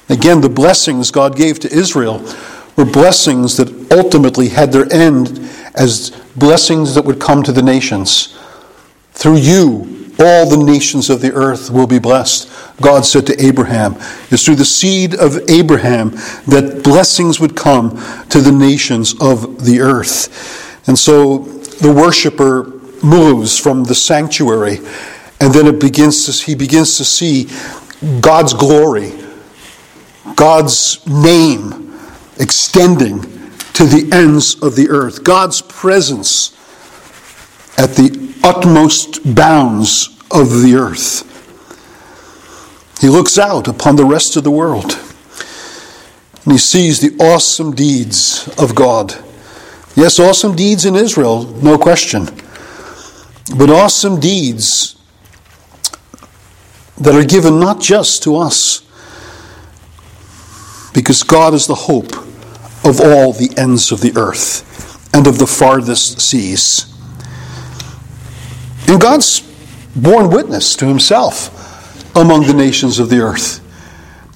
Again, 0.10 0.42
the 0.42 0.50
blessings 0.50 1.12
God 1.12 1.36
gave 1.36 1.60
to 1.60 1.72
Israel 1.72 2.20
were 2.76 2.86
blessings 2.86 3.58
that 3.58 3.92
ultimately 3.92 4.50
had 4.50 4.72
their 4.72 4.92
end 4.92 5.40
as 5.76 6.10
blessings 6.36 6.96
that 6.96 7.06
would 7.06 7.20
come 7.20 7.44
to 7.44 7.52
the 7.52 7.62
nations. 7.62 8.38
Through 9.12 9.38
you, 9.38 10.14
all 10.20 10.50
the 10.50 10.64
nations 10.64 11.10
of 11.10 11.22
the 11.22 11.32
earth 11.34 11.70
will 11.70 11.88
be 11.88 12.00
blessed. 12.00 12.50
God 12.82 13.06
said 13.06 13.28
to 13.28 13.46
Abraham, 13.46 13.96
it's 14.32 14.46
through 14.46 14.56
the 14.56 14.66
seed 14.66 15.14
of 15.16 15.50
Abraham 15.50 16.12
that 16.48 16.82
blessings 16.84 17.40
would 17.40 17.56
come 17.56 17.92
to 18.30 18.42
the 18.42 18.52
nations 18.52 19.14
of 19.22 19.66
the 19.66 19.80
earth. 19.80 20.88
And 20.88 20.98
so 20.98 21.40
the 21.82 21.94
worshiper 21.94 22.64
moves 23.04 23.58
from 23.58 23.84
the 23.84 23.96
sanctuary, 23.96 24.80
and 25.40 25.54
then 25.54 25.68
it 25.68 25.80
begins 25.80 26.26
to, 26.26 26.46
he 26.46 26.56
begins 26.56 26.98
to 26.98 27.06
see 27.06 27.50
God's 28.22 28.54
glory 28.54 29.14
God's 30.40 31.06
name 31.06 31.94
extending 32.38 33.24
to 33.74 33.84
the 33.84 34.10
ends 34.14 34.56
of 34.64 34.78
the 34.78 34.88
earth, 34.90 35.26
God's 35.26 35.62
presence 35.62 36.56
at 37.78 37.98
the 37.98 38.34
utmost 38.42 39.36
bounds 39.36 40.18
of 40.32 40.62
the 40.62 40.76
earth. 40.76 41.26
He 43.02 43.10
looks 43.10 43.38
out 43.38 43.68
upon 43.68 43.98
the 43.98 44.06
rest 44.06 44.38
of 44.38 44.46
the 44.46 44.52
world 44.52 44.98
and 46.46 46.54
he 46.54 46.58
sees 46.58 47.02
the 47.02 47.22
awesome 47.22 47.76
deeds 47.76 48.48
of 48.58 48.74
God. 48.76 49.16
Yes, 49.98 50.22
awesome 50.22 50.56
deeds 50.56 50.86
in 50.86 50.96
Israel, 50.96 51.44
no 51.62 51.78
question, 51.78 52.30
but 53.58 53.70
awesome 53.70 54.22
deeds 54.22 54.96
that 56.98 57.14
are 57.14 57.26
given 57.26 57.60
not 57.60 57.82
just 57.82 58.24
to 58.24 58.38
us 58.38 58.86
because 61.00 61.24
God 61.24 61.54
is 61.54 61.66
the 61.66 61.76
hope 61.76 62.12
of 62.84 63.00
all 63.00 63.32
the 63.32 63.50
ends 63.56 63.94
of 63.94 64.02
the 64.02 64.12
earth 64.18 65.16
and 65.16 65.28
of 65.28 65.40
the 65.40 65.48
farthest 65.48 66.20
seas. 66.20 66.94
And 68.86 69.00
God's 69.00 69.40
borne 69.96 70.30
witness 70.30 70.76
to 70.76 70.86
himself 70.86 71.56
among 72.18 72.48
the 72.48 72.54
nations 72.54 73.00
of 73.00 73.10
the 73.10 73.20
earth. 73.20 73.62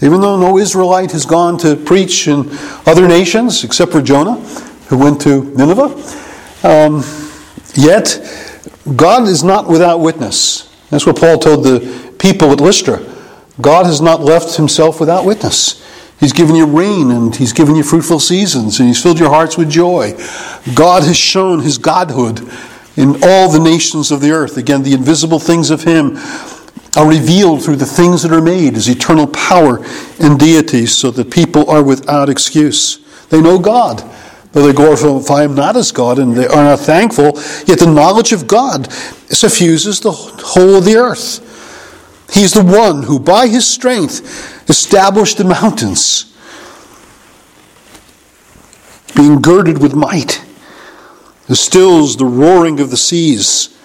Even 0.01 0.21
though 0.21 0.39
no 0.39 0.57
Israelite 0.57 1.11
has 1.11 1.25
gone 1.25 1.57
to 1.57 1.75
preach 1.75 2.29
in 2.29 2.47
other 2.85 3.09
nations 3.09 3.65
except 3.65 3.91
for 3.91 4.01
Jonah, 4.01 4.39
who 4.87 4.97
went 4.97 5.19
to 5.19 5.43
Nineveh, 5.57 5.91
um, 6.63 7.03
yet 7.75 8.21
God 8.95 9.27
is 9.27 9.43
not 9.43 9.67
without 9.67 9.99
witness. 9.99 10.73
That's 10.91 11.05
what 11.05 11.17
Paul 11.17 11.39
told 11.39 11.65
the 11.65 12.13
people 12.19 12.53
at 12.53 12.61
Lystra. 12.61 13.03
God 13.59 13.85
has 13.85 13.99
not 13.99 14.21
left 14.21 14.55
himself 14.55 15.01
without 15.01 15.25
witness. 15.25 15.83
He's 16.19 16.33
given 16.33 16.55
you 16.55 16.65
rain 16.65 17.11
and 17.11 17.35
He's 17.35 17.53
given 17.53 17.75
you 17.75 17.83
fruitful 17.83 18.19
seasons 18.19 18.79
and 18.79 18.87
He's 18.87 19.01
filled 19.01 19.19
your 19.19 19.29
hearts 19.29 19.57
with 19.57 19.69
joy. 19.69 20.13
God 20.73 21.03
has 21.03 21.17
shown 21.17 21.61
His 21.61 21.77
Godhood 21.77 22.39
in 22.95 23.17
all 23.23 23.51
the 23.51 23.59
nations 23.59 24.11
of 24.11 24.21
the 24.21 24.31
earth. 24.31 24.57
Again, 24.57 24.83
the 24.83 24.93
invisible 24.93 25.39
things 25.39 25.69
of 25.69 25.83
Him 25.83 26.17
are 26.95 27.09
revealed 27.09 27.63
through 27.63 27.77
the 27.77 27.85
things 27.85 28.21
that 28.21 28.31
are 28.31 28.41
made, 28.41 28.75
His 28.75 28.89
eternal 28.89 29.27
power 29.27 29.83
and 30.19 30.39
deity, 30.39 30.85
so 30.85 31.11
that 31.11 31.31
people 31.31 31.69
are 31.69 31.83
without 31.83 32.29
excuse. 32.29 32.99
They 33.29 33.41
know 33.41 33.57
God, 33.57 34.03
though 34.51 34.67
they 34.67 34.73
glorify 34.73 35.43
Him 35.43 35.55
not 35.55 35.75
as 35.75 35.91
God 35.91 36.19
and 36.19 36.35
they 36.35 36.47
are 36.47 36.63
not 36.63 36.79
thankful, 36.79 37.33
yet 37.65 37.79
the 37.79 37.91
knowledge 37.91 38.31
of 38.31 38.47
God 38.47 38.91
suffuses 38.91 39.99
the 39.99 40.11
whole 40.11 40.75
of 40.75 40.85
the 40.85 40.95
earth. 40.95 41.49
He's 42.33 42.53
the 42.53 42.63
one 42.63 43.03
who, 43.03 43.19
by 43.19 43.47
His 43.47 43.67
strength, 43.67 44.67
established 44.67 45.37
the 45.37 45.43
mountains, 45.43 46.35
being 49.15 49.39
girded 49.39 49.77
with 49.79 49.93
might, 49.93 50.43
who 51.47 51.53
stills 51.53 52.17
the 52.17 52.25
roaring 52.25 52.79
of 52.79 52.89
the 52.89 52.97
seas, 52.97 53.77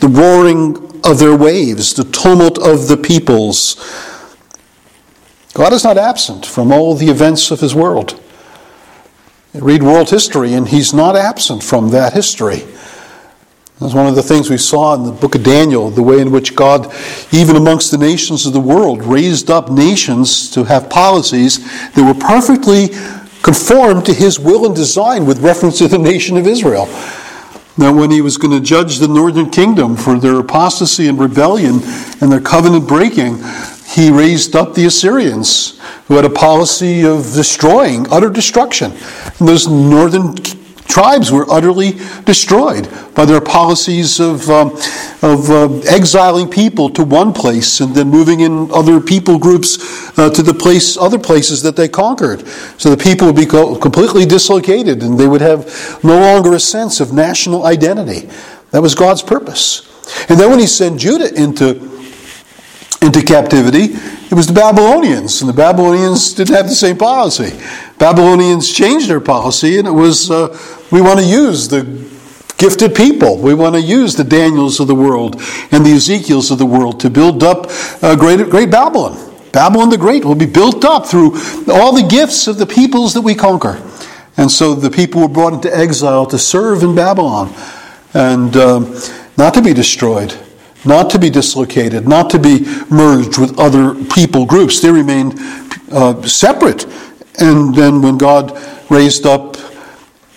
the 0.00 0.08
roaring 0.08 1.00
of 1.02 1.18
their 1.18 1.34
waves, 1.34 1.94
the 1.94 2.04
tumult 2.04 2.58
of 2.58 2.88
the 2.88 2.98
peoples. 2.98 3.76
God 5.54 5.72
is 5.72 5.84
not 5.84 5.96
absent 5.96 6.44
from 6.44 6.72
all 6.72 6.94
the 6.94 7.08
events 7.08 7.50
of 7.50 7.60
his 7.60 7.74
world. 7.74 8.20
read 9.54 9.82
world 9.82 10.10
history, 10.10 10.52
and 10.52 10.68
he's 10.68 10.92
not 10.92 11.16
absent 11.16 11.62
from 11.62 11.88
that 11.90 12.12
history. 12.12 12.64
That's 13.84 13.94
one 13.94 14.06
of 14.06 14.14
the 14.14 14.22
things 14.22 14.48
we 14.48 14.56
saw 14.56 14.94
in 14.94 15.02
the 15.02 15.12
book 15.12 15.34
of 15.34 15.42
Daniel, 15.42 15.90
the 15.90 16.02
way 16.02 16.18
in 16.18 16.30
which 16.30 16.56
God, 16.56 16.90
even 17.32 17.54
amongst 17.54 17.90
the 17.90 17.98
nations 17.98 18.46
of 18.46 18.54
the 18.54 18.60
world, 18.60 19.04
raised 19.04 19.50
up 19.50 19.70
nations 19.70 20.50
to 20.52 20.64
have 20.64 20.88
policies 20.88 21.62
that 21.92 22.02
were 22.02 22.18
perfectly 22.18 22.88
conformed 23.42 24.06
to 24.06 24.14
his 24.14 24.40
will 24.40 24.64
and 24.64 24.74
design 24.74 25.26
with 25.26 25.40
reference 25.40 25.76
to 25.80 25.88
the 25.88 25.98
nation 25.98 26.38
of 26.38 26.46
Israel. 26.46 26.86
Now, 27.76 27.92
when 27.92 28.10
he 28.10 28.22
was 28.22 28.38
going 28.38 28.58
to 28.58 28.66
judge 28.66 29.00
the 29.00 29.08
northern 29.08 29.50
kingdom 29.50 29.96
for 29.96 30.18
their 30.18 30.40
apostasy 30.40 31.06
and 31.06 31.18
rebellion 31.18 31.80
and 32.22 32.32
their 32.32 32.40
covenant 32.40 32.88
breaking, 32.88 33.44
he 33.86 34.10
raised 34.10 34.56
up 34.56 34.72
the 34.72 34.86
Assyrians, 34.86 35.78
who 36.08 36.14
had 36.14 36.24
a 36.24 36.30
policy 36.30 37.04
of 37.04 37.34
destroying, 37.34 38.10
utter 38.10 38.30
destruction. 38.30 38.92
And 39.38 39.46
those 39.46 39.68
northern 39.68 40.34
tribes 40.86 41.32
were 41.32 41.50
utterly 41.50 41.92
destroyed 42.24 42.88
by 43.14 43.24
their 43.24 43.40
policies 43.40 44.20
of, 44.20 44.48
um, 44.50 44.70
of 45.22 45.50
uh, 45.50 45.78
exiling 45.88 46.48
people 46.48 46.90
to 46.90 47.04
one 47.04 47.32
place 47.32 47.80
and 47.80 47.94
then 47.94 48.08
moving 48.08 48.40
in 48.40 48.70
other 48.72 49.00
people 49.00 49.38
groups 49.38 50.18
uh, 50.18 50.30
to 50.30 50.42
the 50.42 50.54
place, 50.54 50.96
other 50.96 51.18
places 51.18 51.62
that 51.62 51.76
they 51.76 51.88
conquered. 51.88 52.46
So 52.78 52.90
the 52.90 53.02
people 53.02 53.26
would 53.26 53.36
be 53.36 53.46
completely 53.46 54.26
dislocated 54.26 55.02
and 55.02 55.18
they 55.18 55.28
would 55.28 55.40
have 55.40 55.66
no 56.04 56.18
longer 56.18 56.54
a 56.54 56.60
sense 56.60 57.00
of 57.00 57.12
national 57.12 57.64
identity. 57.64 58.28
That 58.70 58.82
was 58.82 58.94
God's 58.94 59.22
purpose. 59.22 59.90
And 60.28 60.38
then 60.38 60.50
when 60.50 60.58
he 60.58 60.66
sent 60.66 61.00
Judah 61.00 61.32
into 61.34 61.92
into 63.04 63.22
captivity, 63.22 63.94
it 64.34 64.36
was 64.36 64.48
the 64.48 64.52
Babylonians, 64.52 65.42
and 65.42 65.48
the 65.48 65.54
Babylonians 65.54 66.32
didn't 66.32 66.56
have 66.56 66.66
the 66.66 66.74
same 66.74 66.98
policy. 66.98 67.56
Babylonians 67.98 68.72
changed 68.72 69.08
their 69.08 69.20
policy, 69.20 69.78
and 69.78 69.86
it 69.86 69.92
was 69.92 70.28
uh, 70.28 70.48
we 70.90 71.00
want 71.00 71.20
to 71.20 71.24
use 71.24 71.68
the 71.68 71.84
gifted 72.58 72.96
people. 72.96 73.38
We 73.38 73.54
want 73.54 73.76
to 73.76 73.80
use 73.80 74.16
the 74.16 74.24
Daniels 74.24 74.80
of 74.80 74.88
the 74.88 74.94
world 74.96 75.40
and 75.70 75.86
the 75.86 75.92
Ezekiels 75.92 76.50
of 76.50 76.58
the 76.58 76.66
world 76.66 76.98
to 76.98 77.10
build 77.10 77.44
up 77.44 77.70
a 78.02 78.16
great, 78.16 78.50
great 78.50 78.72
Babylon. 78.72 79.16
Babylon 79.52 79.88
the 79.88 79.98
Great 79.98 80.24
will 80.24 80.34
be 80.34 80.46
built 80.46 80.84
up 80.84 81.06
through 81.06 81.34
all 81.68 81.94
the 81.94 82.04
gifts 82.10 82.48
of 82.48 82.58
the 82.58 82.66
peoples 82.66 83.14
that 83.14 83.20
we 83.20 83.36
conquer. 83.36 83.80
And 84.36 84.50
so 84.50 84.74
the 84.74 84.90
people 84.90 85.20
were 85.20 85.28
brought 85.28 85.52
into 85.52 85.72
exile 85.72 86.26
to 86.26 86.38
serve 86.40 86.82
in 86.82 86.96
Babylon 86.96 87.54
and 88.14 88.56
um, 88.56 89.00
not 89.36 89.54
to 89.54 89.62
be 89.62 89.72
destroyed, 89.72 90.36
not 90.84 91.10
to 91.10 91.18
be 91.18 91.30
dislocated, 91.30 92.06
not 92.06 92.30
to 92.30 92.38
be 92.38 92.60
merged 92.90 93.38
with 93.38 93.58
other 93.58 93.94
people 94.06 94.46
groups. 94.46 94.80
They 94.80 94.90
remained 94.90 95.38
uh, 95.90 96.20
separate. 96.22 96.86
And 97.40 97.74
then 97.74 98.02
when 98.02 98.18
God 98.18 98.52
raised 98.90 99.26
up 99.26 99.56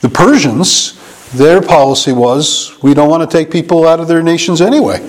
the 0.01 0.09
Persians, 0.09 0.97
their 1.33 1.61
policy 1.61 2.13
was 2.13 2.81
we 2.81 2.93
don't 2.93 3.09
want 3.09 3.29
to 3.29 3.37
take 3.37 3.51
people 3.51 3.87
out 3.87 3.99
of 3.99 4.07
their 4.07 4.23
nations 4.23 4.61
anyway. 4.61 4.99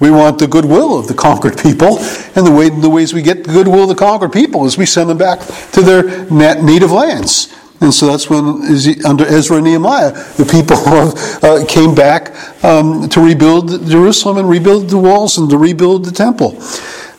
We 0.00 0.10
want 0.10 0.38
the 0.38 0.46
goodwill 0.46 0.98
of 0.98 1.08
the 1.08 1.14
conquered 1.14 1.58
people, 1.58 1.98
and 2.34 2.46
the 2.46 2.52
way 2.52 2.68
the 2.68 2.90
ways 2.90 3.14
we 3.14 3.22
get 3.22 3.44
the 3.44 3.52
goodwill 3.52 3.82
of 3.82 3.88
the 3.88 3.94
conquered 3.94 4.32
people 4.32 4.66
is 4.66 4.76
we 4.76 4.86
send 4.86 5.08
them 5.08 5.18
back 5.18 5.40
to 5.72 5.82
their 5.82 6.30
native 6.30 6.92
lands. 6.92 7.54
And 7.80 7.92
so 7.92 8.06
that's 8.06 8.30
when, 8.30 8.62
under 9.04 9.26
Ezra 9.26 9.56
and 9.56 9.64
Nehemiah, 9.64 10.12
the 10.36 10.48
people 10.50 10.76
uh, 11.48 11.64
came 11.66 11.94
back 11.94 12.34
um, 12.64 13.08
to 13.10 13.20
rebuild 13.20 13.86
Jerusalem 13.86 14.38
and 14.38 14.48
rebuild 14.48 14.88
the 14.88 14.98
walls 14.98 15.36
and 15.36 15.50
to 15.50 15.58
rebuild 15.58 16.04
the 16.04 16.12
temple. 16.12 16.58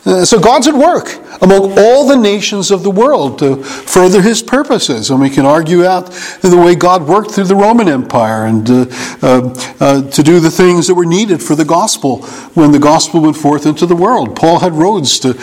Uh, 0.08 0.24
so 0.24 0.40
God's 0.40 0.68
at 0.68 0.74
work 0.74 1.20
among 1.42 1.78
all 1.78 2.08
the 2.08 2.16
nations 2.16 2.72
of 2.72 2.82
the 2.82 2.90
world 2.90 3.40
to 3.40 3.58
further 3.62 4.22
his 4.22 4.42
purposes. 4.42 5.10
And 5.10 5.20
we 5.20 5.30
can 5.30 5.46
argue 5.46 5.86
out 5.86 6.12
the 6.42 6.58
way 6.58 6.76
God 6.76 7.04
worked 7.04 7.32
through 7.32 7.44
the 7.44 7.56
Roman 7.56 7.90
Empire 7.90 8.46
and 8.46 8.70
uh, 8.70 8.86
uh, 9.22 9.76
uh, 9.80 10.10
to 10.10 10.24
do 10.24 10.40
the 10.40 10.50
things 10.50 10.88
that 10.88 10.96
were 10.96 11.06
needed 11.06 11.44
for 11.44 11.56
the 11.56 11.66
gospel 11.66 12.24
when 12.54 12.72
the 12.72 12.80
gospel 12.80 13.20
went 13.20 13.36
forth 13.36 13.66
into 13.66 13.86
the 13.86 13.98
world. 13.98 14.36
Paul 14.36 14.60
had 14.60 14.74
roads 14.74 15.20
to 15.20 15.34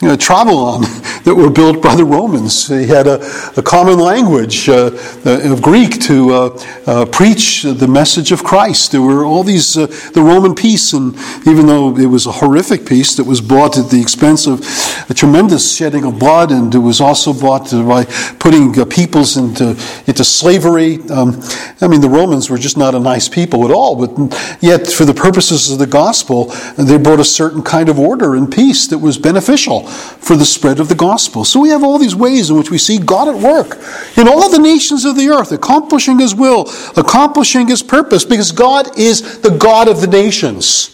you 0.00 0.08
know, 0.08 0.16
that 1.24 1.34
were 1.34 1.50
built 1.50 1.82
by 1.82 1.96
the 1.96 2.04
Romans. 2.04 2.68
He 2.68 2.86
had 2.86 3.06
a, 3.06 3.18
a 3.56 3.62
common 3.62 3.98
language 3.98 4.68
uh, 4.68 4.90
uh, 5.24 5.52
of 5.52 5.62
Greek 5.62 6.00
to 6.02 6.32
uh, 6.32 6.62
uh 6.86 7.06
preach 7.06 7.62
the 7.62 7.88
message 7.88 8.30
of 8.30 8.44
Christ. 8.44 8.92
There 8.92 9.00
were 9.00 9.24
all 9.24 9.42
these, 9.42 9.76
uh, 9.76 9.86
the 10.12 10.22
Roman 10.22 10.54
peace, 10.54 10.92
and 10.92 11.16
even 11.46 11.66
though 11.66 11.96
it 11.96 12.06
was 12.06 12.26
a 12.26 12.32
horrific 12.32 12.86
peace 12.86 13.16
that 13.16 13.24
was 13.24 13.40
bought 13.40 13.78
at 13.78 13.90
the 13.90 14.00
expense 14.00 14.46
of 14.46 14.60
a 15.08 15.14
tremendous 15.14 15.76
shedding 15.76 16.04
of 16.04 16.18
blood, 16.18 16.52
and 16.52 16.74
it 16.74 16.78
was 16.78 17.00
also 17.00 17.32
bought 17.32 17.70
by 17.70 18.04
putting 18.38 18.78
uh, 18.78 18.84
peoples 18.84 19.36
into, 19.36 19.70
into 20.06 20.24
slavery. 20.24 21.00
Um, 21.10 21.40
I 21.80 21.88
mean, 21.88 22.02
the 22.02 22.08
Romans 22.08 22.50
were 22.50 22.58
just 22.58 22.76
not 22.76 22.94
a 22.94 23.00
nice 23.00 23.28
people 23.28 23.64
at 23.64 23.70
all, 23.70 23.96
but 23.96 24.58
yet, 24.60 24.86
for 24.86 25.04
the 25.04 25.14
purposes 25.14 25.70
of 25.70 25.78
the 25.78 25.86
gospel, 25.86 26.52
they 26.76 26.98
brought 26.98 27.20
a 27.20 27.24
certain 27.24 27.62
kind 27.62 27.88
of 27.88 27.98
order 27.98 28.34
and 28.36 28.52
peace 28.52 28.86
that 28.88 28.98
was 28.98 29.16
beneficial 29.16 29.85
for 29.86 30.36
the 30.36 30.44
spread 30.44 30.80
of 30.80 30.88
the 30.88 30.94
gospel. 30.94 31.44
So 31.44 31.60
we 31.60 31.70
have 31.70 31.82
all 31.82 31.98
these 31.98 32.16
ways 32.16 32.50
in 32.50 32.56
which 32.56 32.70
we 32.70 32.78
see 32.78 32.98
God 32.98 33.28
at 33.28 33.40
work 33.40 33.78
in 34.16 34.28
all 34.28 34.50
the 34.50 34.58
nations 34.58 35.04
of 35.04 35.16
the 35.16 35.28
earth, 35.28 35.52
accomplishing 35.52 36.18
his 36.18 36.34
will, 36.34 36.70
accomplishing 36.96 37.68
his 37.68 37.82
purpose, 37.82 38.24
because 38.24 38.52
God 38.52 38.98
is 38.98 39.40
the 39.40 39.50
God 39.50 39.88
of 39.88 40.00
the 40.00 40.06
nations. 40.06 40.92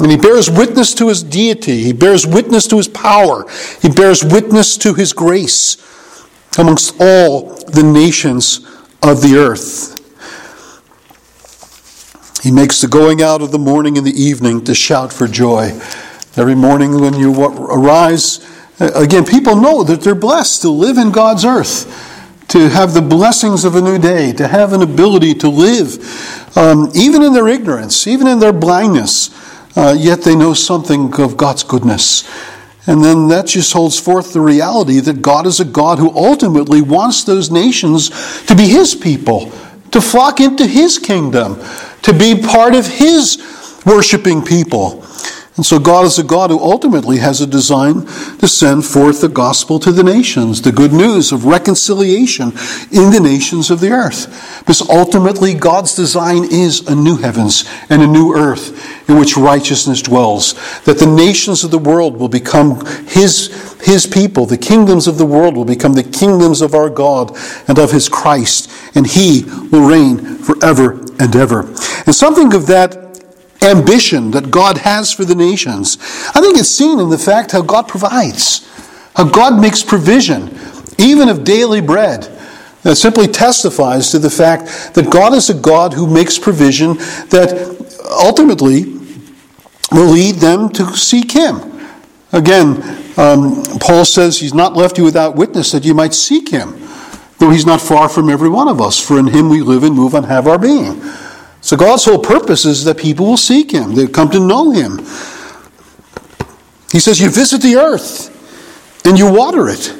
And 0.00 0.10
he 0.10 0.16
bears 0.16 0.50
witness 0.50 0.94
to 0.94 1.08
his 1.08 1.22
deity, 1.22 1.82
he 1.82 1.92
bears 1.92 2.26
witness 2.26 2.66
to 2.68 2.76
his 2.76 2.88
power, 2.88 3.46
he 3.80 3.88
bears 3.88 4.22
witness 4.22 4.76
to 4.78 4.94
his 4.94 5.12
grace 5.12 5.76
amongst 6.58 7.00
all 7.00 7.54
the 7.66 7.82
nations 7.82 8.58
of 9.02 9.22
the 9.22 9.36
earth. 9.36 9.94
He 12.42 12.52
makes 12.52 12.80
the 12.80 12.88
going 12.88 13.22
out 13.22 13.42
of 13.42 13.50
the 13.50 13.58
morning 13.58 13.98
and 13.98 14.06
the 14.06 14.12
evening 14.12 14.62
to 14.64 14.74
shout 14.74 15.12
for 15.12 15.26
joy. 15.26 15.72
Every 16.36 16.54
morning 16.54 17.00
when 17.00 17.14
you 17.14 17.32
arise, 17.42 18.46
again, 18.78 19.24
people 19.24 19.56
know 19.56 19.82
that 19.84 20.02
they're 20.02 20.14
blessed 20.14 20.60
to 20.62 20.68
live 20.68 20.98
in 20.98 21.10
God's 21.10 21.46
earth, 21.46 21.86
to 22.48 22.68
have 22.68 22.92
the 22.92 23.00
blessings 23.00 23.64
of 23.64 23.74
a 23.74 23.80
new 23.80 23.96
day, 23.96 24.34
to 24.34 24.46
have 24.46 24.74
an 24.74 24.82
ability 24.82 25.32
to 25.36 25.48
live, 25.48 25.96
um, 26.54 26.90
even 26.94 27.22
in 27.22 27.32
their 27.32 27.48
ignorance, 27.48 28.06
even 28.06 28.26
in 28.26 28.38
their 28.38 28.52
blindness, 28.52 29.30
uh, 29.78 29.96
yet 29.98 30.22
they 30.22 30.36
know 30.36 30.52
something 30.52 31.10
of 31.20 31.38
God's 31.38 31.62
goodness. 31.62 32.28
And 32.86 33.02
then 33.02 33.28
that 33.28 33.46
just 33.46 33.72
holds 33.72 33.98
forth 33.98 34.34
the 34.34 34.42
reality 34.42 35.00
that 35.00 35.22
God 35.22 35.46
is 35.46 35.58
a 35.58 35.64
God 35.64 35.98
who 35.98 36.14
ultimately 36.14 36.82
wants 36.82 37.24
those 37.24 37.50
nations 37.50 38.10
to 38.44 38.54
be 38.54 38.68
His 38.68 38.94
people, 38.94 39.50
to 39.90 40.02
flock 40.02 40.38
into 40.40 40.66
His 40.66 40.98
kingdom, 40.98 41.58
to 42.02 42.12
be 42.12 42.38
part 42.40 42.74
of 42.74 42.86
His 42.86 43.38
worshiping 43.86 44.42
people. 44.42 45.05
And 45.56 45.64
so 45.64 45.78
God 45.78 46.04
is 46.04 46.18
a 46.18 46.22
God 46.22 46.50
who 46.50 46.58
ultimately 46.58 47.16
has 47.16 47.40
a 47.40 47.46
design 47.46 48.04
to 48.38 48.46
send 48.46 48.84
forth 48.84 49.22
the 49.22 49.28
gospel 49.28 49.78
to 49.80 49.90
the 49.90 50.04
nations, 50.04 50.60
the 50.60 50.70
good 50.70 50.92
news 50.92 51.32
of 51.32 51.46
reconciliation 51.46 52.48
in 52.92 53.10
the 53.10 53.20
nations 53.22 53.70
of 53.70 53.80
the 53.80 53.90
earth. 53.90 54.58
Because 54.58 54.86
ultimately 54.90 55.54
God's 55.54 55.94
design 55.94 56.44
is 56.44 56.86
a 56.86 56.94
new 56.94 57.16
heavens 57.16 57.64
and 57.88 58.02
a 58.02 58.06
new 58.06 58.34
earth 58.34 59.08
in 59.08 59.18
which 59.18 59.38
righteousness 59.38 60.02
dwells. 60.02 60.52
That 60.84 60.98
the 60.98 61.06
nations 61.06 61.64
of 61.64 61.70
the 61.70 61.78
world 61.78 62.18
will 62.18 62.28
become 62.28 62.84
his, 63.06 63.80
his 63.82 64.06
people. 64.06 64.44
The 64.44 64.58
kingdoms 64.58 65.06
of 65.06 65.16
the 65.16 65.24
world 65.24 65.56
will 65.56 65.64
become 65.64 65.94
the 65.94 66.02
kingdoms 66.02 66.60
of 66.60 66.74
our 66.74 66.90
God 66.90 67.34
and 67.66 67.78
of 67.78 67.92
his 67.92 68.10
Christ. 68.10 68.70
And 68.94 69.06
he 69.06 69.44
will 69.72 69.88
reign 69.88 70.18
forever 70.36 71.00
and 71.18 71.34
ever. 71.34 71.60
And 72.04 72.14
something 72.14 72.52
of 72.52 72.66
that 72.66 73.05
ambition 73.62 74.30
that 74.32 74.50
God 74.50 74.78
has 74.78 75.12
for 75.12 75.24
the 75.24 75.34
nations. 75.34 75.98
I 76.34 76.40
think 76.40 76.58
it's 76.58 76.70
seen 76.70 77.00
in 77.00 77.08
the 77.08 77.18
fact 77.18 77.52
how 77.52 77.62
God 77.62 77.88
provides, 77.88 78.68
how 79.14 79.24
God 79.24 79.60
makes 79.60 79.82
provision, 79.82 80.56
even 80.98 81.28
of 81.28 81.44
daily 81.44 81.80
bread. 81.80 82.32
That 82.82 82.94
simply 82.94 83.26
testifies 83.26 84.12
to 84.12 84.20
the 84.20 84.30
fact 84.30 84.94
that 84.94 85.10
God 85.10 85.34
is 85.34 85.50
a 85.50 85.54
God 85.54 85.92
who 85.92 86.06
makes 86.06 86.38
provision 86.38 86.94
that 87.30 87.76
ultimately 88.10 88.84
will 89.90 90.10
lead 90.12 90.36
them 90.36 90.68
to 90.70 90.96
seek 90.96 91.32
Him. 91.32 91.60
Again, 92.32 92.82
um, 93.18 93.64
Paul 93.80 94.04
says 94.04 94.38
he's 94.38 94.54
not 94.54 94.74
left 94.74 94.98
you 94.98 95.04
without 95.04 95.36
witness 95.36 95.72
that 95.72 95.84
you 95.84 95.94
might 95.94 96.14
seek 96.14 96.50
Him, 96.50 96.76
though 97.38 97.50
He's 97.50 97.66
not 97.66 97.80
far 97.80 98.08
from 98.08 98.28
every 98.28 98.48
one 98.48 98.68
of 98.68 98.80
us, 98.80 99.00
for 99.00 99.18
in 99.18 99.28
Him 99.28 99.48
we 99.48 99.62
live 99.62 99.82
and 99.82 99.94
move 99.94 100.14
and 100.14 100.26
have 100.26 100.46
our 100.46 100.58
being. 100.58 101.00
So 101.60 101.76
God's 101.76 102.04
whole 102.04 102.18
purpose 102.18 102.64
is 102.64 102.84
that 102.84 102.98
people 102.98 103.26
will 103.26 103.36
seek 103.36 103.72
Him, 103.72 103.94
they 103.94 104.06
come 104.06 104.30
to 104.30 104.40
know 104.40 104.70
Him. 104.70 104.98
He 106.92 107.00
says, 107.00 107.20
You 107.20 107.30
visit 107.30 107.62
the 107.62 107.76
earth 107.76 108.32
and 109.06 109.18
you 109.18 109.30
water 109.32 109.68
it. 109.68 109.94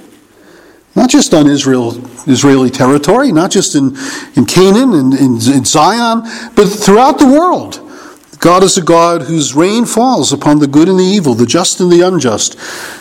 Not 0.95 1.11
just 1.11 1.35
on 1.35 1.47
Israel, 1.47 1.93
Israeli 2.27 2.71
territory, 2.71 3.31
not 3.31 3.51
just 3.51 3.75
in, 3.75 3.97
in 4.35 4.47
Canaan 4.47 4.95
and 4.95 5.13
in, 5.13 5.35
in 5.53 5.65
Zion, 5.65 6.23
but 6.55 6.69
throughout 6.69 7.19
the 7.19 7.27
world. 7.27 7.86
God 8.47 8.63
is 8.63 8.79
a 8.79 8.83
God 8.83 9.23
whose 9.23 9.57
rain 9.57 9.85
falls 9.87 10.33
upon 10.33 10.61
the 10.61 10.69
good 10.69 10.89
and 10.89 11.01
the 11.01 11.03
evil, 11.03 11.35
the 11.35 11.47
just 11.47 11.81
and 11.81 11.91
the 11.91 12.03
unjust. 12.03 12.55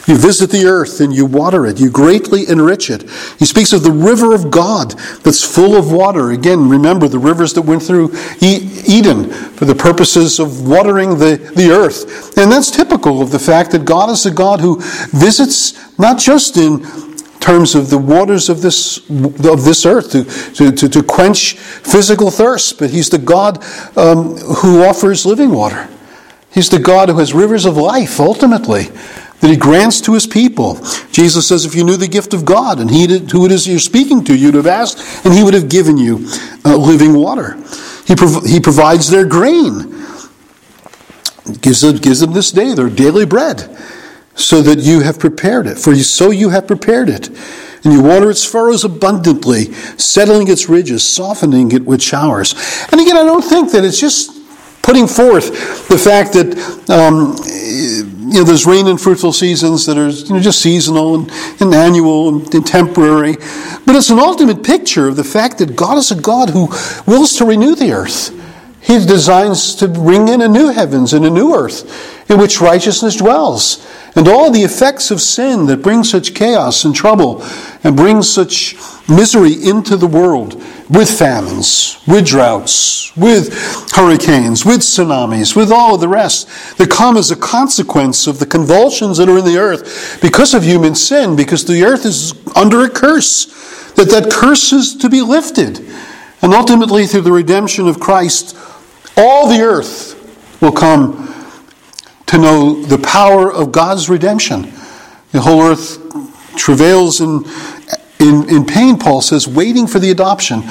You 0.07 0.17
visit 0.17 0.49
the 0.49 0.65
earth 0.65 0.99
and 1.01 1.13
you 1.13 1.23
water 1.27 1.67
it. 1.67 1.79
You 1.79 1.91
greatly 1.91 2.49
enrich 2.49 2.89
it. 2.89 3.07
He 3.37 3.45
speaks 3.45 3.71
of 3.71 3.83
the 3.83 3.91
river 3.91 4.33
of 4.33 4.49
God 4.49 4.93
that's 5.21 5.43
full 5.43 5.75
of 5.75 5.91
water. 5.91 6.31
Again, 6.31 6.67
remember 6.67 7.07
the 7.07 7.19
rivers 7.19 7.53
that 7.53 7.61
went 7.61 7.83
through 7.83 8.11
Eden 8.41 9.29
for 9.29 9.65
the 9.65 9.75
purposes 9.75 10.39
of 10.39 10.67
watering 10.67 11.19
the, 11.19 11.37
the 11.55 11.69
earth. 11.69 12.35
And 12.39 12.51
that's 12.51 12.71
typical 12.71 13.21
of 13.21 13.29
the 13.29 13.37
fact 13.37 13.69
that 13.73 13.85
God 13.85 14.09
is 14.09 14.25
a 14.25 14.31
God 14.31 14.61
who 14.61 14.81
visits 15.11 15.77
not 15.99 16.17
just 16.17 16.57
in 16.57 16.83
terms 17.45 17.75
of 17.75 17.91
the 17.91 17.97
waters 17.97 18.49
of 18.49 18.61
this, 18.63 18.97
of 19.07 19.63
this 19.63 19.85
earth 19.85 20.11
to, 20.11 20.71
to, 20.71 20.89
to, 20.89 21.03
quench 21.03 21.53
physical 21.53 22.31
thirst, 22.31 22.79
but 22.79 22.89
He's 22.89 23.11
the 23.11 23.19
God 23.19 23.63
um, 23.95 24.35
who 24.37 24.83
offers 24.83 25.27
living 25.27 25.51
water. 25.51 25.87
He's 26.51 26.69
the 26.69 26.79
God 26.79 27.09
who 27.09 27.19
has 27.19 27.33
rivers 27.35 27.65
of 27.65 27.77
life, 27.77 28.19
ultimately, 28.19 28.85
that 29.41 29.49
He 29.49 29.57
grants 29.57 30.01
to 30.01 30.13
His 30.13 30.25
people. 30.25 30.79
Jesus 31.11 31.47
says, 31.47 31.65
if 31.65 31.75
you 31.75 31.83
knew 31.83 31.97
the 31.97 32.07
gift 32.07 32.33
of 32.33 32.45
God 32.45 32.79
and 32.79 32.89
he 32.89 33.05
did, 33.05 33.29
who 33.29 33.45
it 33.45 33.51
is 33.51 33.67
you're 33.67 33.77
speaking 33.77 34.23
to, 34.23 34.35
you'd 34.35 34.55
have 34.55 34.65
asked, 34.65 34.97
and 35.23 35.31
He 35.31 35.43
would 35.43 35.53
have 35.53 35.69
given 35.69 35.99
you 35.99 36.27
uh, 36.65 36.75
living 36.75 37.13
water. 37.13 37.61
He, 38.07 38.15
prov- 38.15 38.45
he 38.45 38.59
provides 38.59 39.11
their 39.11 39.25
grain, 39.25 39.91
gives 41.61 41.81
them, 41.81 41.97
gives 41.97 42.21
them 42.21 42.33
this 42.33 42.51
day 42.51 42.73
their 42.73 42.89
daily 42.89 43.25
bread 43.25 43.69
so 44.35 44.61
that 44.61 44.79
you 44.79 45.01
have 45.01 45.19
prepared 45.19 45.65
it. 45.67 45.77
For 45.79 45.93
you, 45.93 46.03
so 46.03 46.31
you 46.31 46.49
have 46.49 46.67
prepared 46.67 47.09
it. 47.09 47.29
And 47.83 47.93
you 47.93 48.01
water 48.01 48.29
its 48.29 48.43
furrows 48.43 48.83
abundantly, 48.83 49.71
settling 49.97 50.47
its 50.47 50.67
ridges, 50.67 51.07
softening 51.07 51.71
it 51.71 51.85
with 51.85 52.01
showers. 52.01 52.53
And 52.91 52.99
again, 52.99 53.15
I 53.15 53.23
don't 53.23 53.43
think 53.43 53.71
that 53.71 53.85
it's 53.85 53.99
just 53.99 54.31
putting 54.81 55.07
forth 55.07 55.87
the 55.87 55.97
fact 55.97 56.33
that 56.33 56.55
um, 56.89 57.35
you 58.31 58.39
know 58.39 58.43
there's 58.43 58.65
rain 58.65 58.87
and 58.87 59.01
fruitful 59.01 59.33
seasons 59.33 59.85
that 59.87 59.97
are 59.97 60.09
you 60.09 60.33
know, 60.33 60.39
just 60.39 60.61
seasonal 60.61 61.15
and, 61.15 61.31
and 61.59 61.73
annual 61.73 62.29
and, 62.29 62.53
and, 62.53 62.65
temporary, 62.67 63.33
but 63.85 63.95
it's 63.95 64.09
an 64.09 64.19
ultimate 64.19 64.63
picture 64.63 65.07
of 65.07 65.15
the 65.15 65.23
fact 65.23 65.57
that 65.57 65.75
God 65.75 65.97
is 65.97 66.11
a 66.11 66.15
God 66.15 66.49
who 66.51 66.67
wills 67.07 67.33
to 67.37 67.45
renew 67.45 67.75
the 67.75 67.93
earth. 67.93 68.29
He 68.81 69.03
designs 69.03 69.73
to 69.75 69.87
bring 69.87 70.27
in 70.27 70.41
a 70.41 70.47
new 70.47 70.67
heavens 70.67 71.13
and 71.13 71.25
a 71.25 71.29
new 71.31 71.55
earth 71.55 72.29
in 72.29 72.37
which 72.37 72.61
righteousness 72.61 73.15
dwells. 73.15 73.83
And 74.15 74.29
all 74.29 74.49
the 74.49 74.63
effects 74.63 75.11
of 75.11 75.19
sin 75.19 75.65
that 75.65 75.83
bring 75.83 76.05
such 76.05 76.33
chaos 76.33 76.85
and 76.85 76.95
trouble 76.95 77.43
and 77.83 77.97
bring 77.97 78.23
such 78.23 78.75
misery 79.09 79.53
into 79.53 79.97
the 79.97 80.07
world 80.07 80.53
with 80.89 81.09
famines, 81.09 82.01
with 82.07 82.25
droughts, 82.25 83.15
with 83.17 83.53
hurricanes, 83.91 84.65
with 84.65 84.79
tsunamis, 84.79 85.53
with 85.53 85.69
all 85.69 85.95
of 85.95 86.01
the 86.01 86.07
rest 86.07 86.47
that 86.77 86.89
come 86.89 87.17
as 87.17 87.29
a 87.29 87.35
consequence 87.35 88.25
of 88.25 88.39
the 88.39 88.45
convulsions 88.45 89.17
that 89.17 89.27
are 89.27 89.39
in 89.39 89.45
the 89.45 89.57
earth 89.57 90.19
because 90.21 90.53
of 90.53 90.63
human 90.63 90.95
sin, 90.95 91.35
because 91.35 91.65
the 91.65 91.83
earth 91.83 92.05
is 92.05 92.33
under 92.55 92.85
a 92.85 92.89
curse, 92.89 93.45
that 93.95 94.09
that 94.09 94.31
curse 94.31 94.71
is 94.71 94.95
to 94.95 95.09
be 95.09 95.21
lifted. 95.21 95.79
And 96.41 96.53
ultimately, 96.53 97.05
through 97.05 97.21
the 97.21 97.31
redemption 97.31 97.87
of 97.87 97.99
Christ, 97.99 98.55
all 99.17 99.49
the 99.49 99.61
earth 99.61 100.61
will 100.61 100.71
come 100.71 101.34
to 102.27 102.37
know 102.37 102.81
the 102.81 102.97
power 102.97 103.51
of 103.51 103.71
God's 103.71 104.09
redemption. 104.09 104.71
The 105.31 105.41
whole 105.41 105.61
earth 105.61 105.99
travails 106.55 107.21
in, 107.21 107.43
in, 108.19 108.49
in 108.49 108.65
pain, 108.65 108.97
Paul 108.97 109.21
says, 109.21 109.47
waiting 109.47 109.87
for 109.87 109.99
the 109.99 110.11
adoption, 110.11 110.63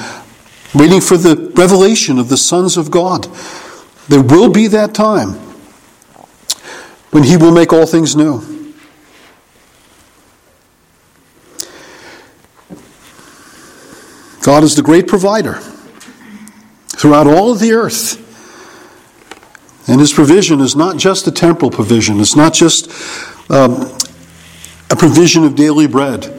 waiting 0.73 1.01
for 1.01 1.17
the 1.17 1.51
revelation 1.55 2.19
of 2.19 2.29
the 2.29 2.37
sons 2.37 2.77
of 2.77 2.91
God. 2.91 3.25
There 4.07 4.21
will 4.21 4.51
be 4.51 4.67
that 4.67 4.93
time 4.93 5.33
when 7.11 7.23
he 7.23 7.37
will 7.37 7.51
make 7.51 7.71
all 7.71 7.85
things 7.85 8.15
new. 8.15 8.41
God 14.41 14.63
is 14.63 14.75
the 14.75 14.83
great 14.83 15.07
provider 15.07 15.59
throughout 16.89 17.25
all 17.25 17.51
of 17.51 17.59
the 17.59 17.71
earth. 17.73 18.21
And 19.87 19.99
his 19.99 20.13
provision 20.13 20.61
is 20.61 20.75
not 20.75 20.97
just 20.97 21.27
a 21.27 21.31
temporal 21.31 21.71
provision, 21.71 22.19
it's 22.19 22.35
not 22.35 22.53
just 22.53 22.89
um, 23.51 23.73
a 24.89 24.95
provision 24.95 25.43
of 25.43 25.55
daily 25.55 25.87
bread. 25.87 26.31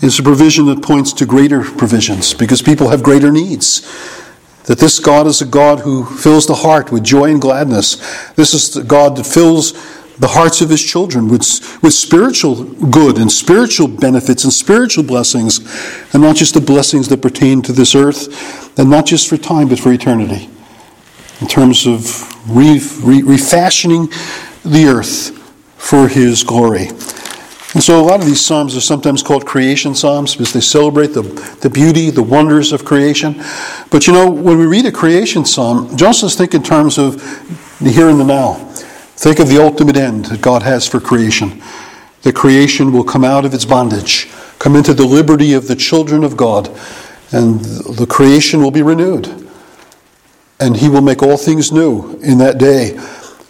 It's 0.00 0.18
a 0.18 0.22
provision 0.22 0.66
that 0.66 0.82
points 0.82 1.12
to 1.14 1.26
greater 1.26 1.62
provisions 1.62 2.34
because 2.34 2.60
people 2.60 2.88
have 2.88 3.02
greater 3.02 3.30
needs. 3.30 3.80
That 4.64 4.78
this 4.78 4.98
God 4.98 5.26
is 5.26 5.40
a 5.40 5.46
God 5.46 5.80
who 5.80 6.04
fills 6.04 6.46
the 6.46 6.54
heart 6.54 6.90
with 6.92 7.04
joy 7.04 7.30
and 7.30 7.40
gladness. 7.40 7.96
This 8.34 8.54
is 8.54 8.74
the 8.74 8.82
God 8.82 9.16
that 9.16 9.24
fills 9.24 9.72
the 10.18 10.28
hearts 10.28 10.60
of 10.60 10.70
his 10.70 10.82
children 10.82 11.28
with, 11.28 11.82
with 11.82 11.94
spiritual 11.94 12.64
good 12.64 13.18
and 13.18 13.30
spiritual 13.30 13.88
benefits 13.88 14.44
and 14.44 14.52
spiritual 14.52 15.02
blessings, 15.02 15.58
and 16.12 16.22
not 16.22 16.36
just 16.36 16.54
the 16.54 16.60
blessings 16.60 17.08
that 17.08 17.22
pertain 17.22 17.62
to 17.62 17.72
this 17.72 17.94
earth, 17.94 18.78
and 18.78 18.90
not 18.90 19.06
just 19.06 19.28
for 19.28 19.36
time, 19.36 19.68
but 19.68 19.80
for 19.80 19.92
eternity 19.92 20.48
in 21.40 21.48
terms 21.48 21.86
of 21.86 22.31
re, 22.46 22.80
re, 23.02 23.22
refashioning 23.22 24.08
the 24.64 24.86
earth 24.86 25.38
for 25.76 26.08
his 26.08 26.42
glory. 26.42 26.88
And 27.74 27.82
so 27.82 27.98
a 27.98 28.04
lot 28.04 28.20
of 28.20 28.26
these 28.26 28.44
psalms 28.44 28.76
are 28.76 28.82
sometimes 28.82 29.22
called 29.22 29.46
creation 29.46 29.94
psalms 29.94 30.32
because 30.32 30.52
they 30.52 30.60
celebrate 30.60 31.08
the, 31.08 31.22
the 31.62 31.70
beauty, 31.70 32.10
the 32.10 32.22
wonders 32.22 32.70
of 32.70 32.84
creation. 32.84 33.42
But 33.90 34.06
you 34.06 34.12
know, 34.12 34.30
when 34.30 34.58
we 34.58 34.66
read 34.66 34.84
a 34.84 34.92
creation 34.92 35.46
psalm, 35.46 35.96
Joseph's 35.96 36.36
think 36.36 36.54
in 36.54 36.62
terms 36.62 36.98
of 36.98 37.16
the 37.78 37.90
here 37.90 38.08
and 38.08 38.20
the 38.20 38.24
now. 38.24 38.54
Think 39.16 39.38
of 39.38 39.48
the 39.48 39.62
ultimate 39.62 39.96
end 39.96 40.26
that 40.26 40.42
God 40.42 40.62
has 40.62 40.86
for 40.86 41.00
creation. 41.00 41.62
The 42.22 42.32
creation 42.32 42.92
will 42.92 43.04
come 43.04 43.24
out 43.24 43.44
of 43.44 43.54
its 43.54 43.64
bondage, 43.64 44.30
come 44.58 44.76
into 44.76 44.92
the 44.92 45.06
liberty 45.06 45.54
of 45.54 45.66
the 45.66 45.76
children 45.76 46.24
of 46.24 46.36
God, 46.36 46.68
and 47.32 47.60
the 47.60 48.06
creation 48.06 48.62
will 48.62 48.70
be 48.70 48.82
renewed 48.82 49.41
and 50.62 50.76
he 50.76 50.88
will 50.88 51.02
make 51.02 51.22
all 51.22 51.36
things 51.36 51.72
new 51.72 52.16
in 52.22 52.38
that 52.38 52.56
day 52.56 52.90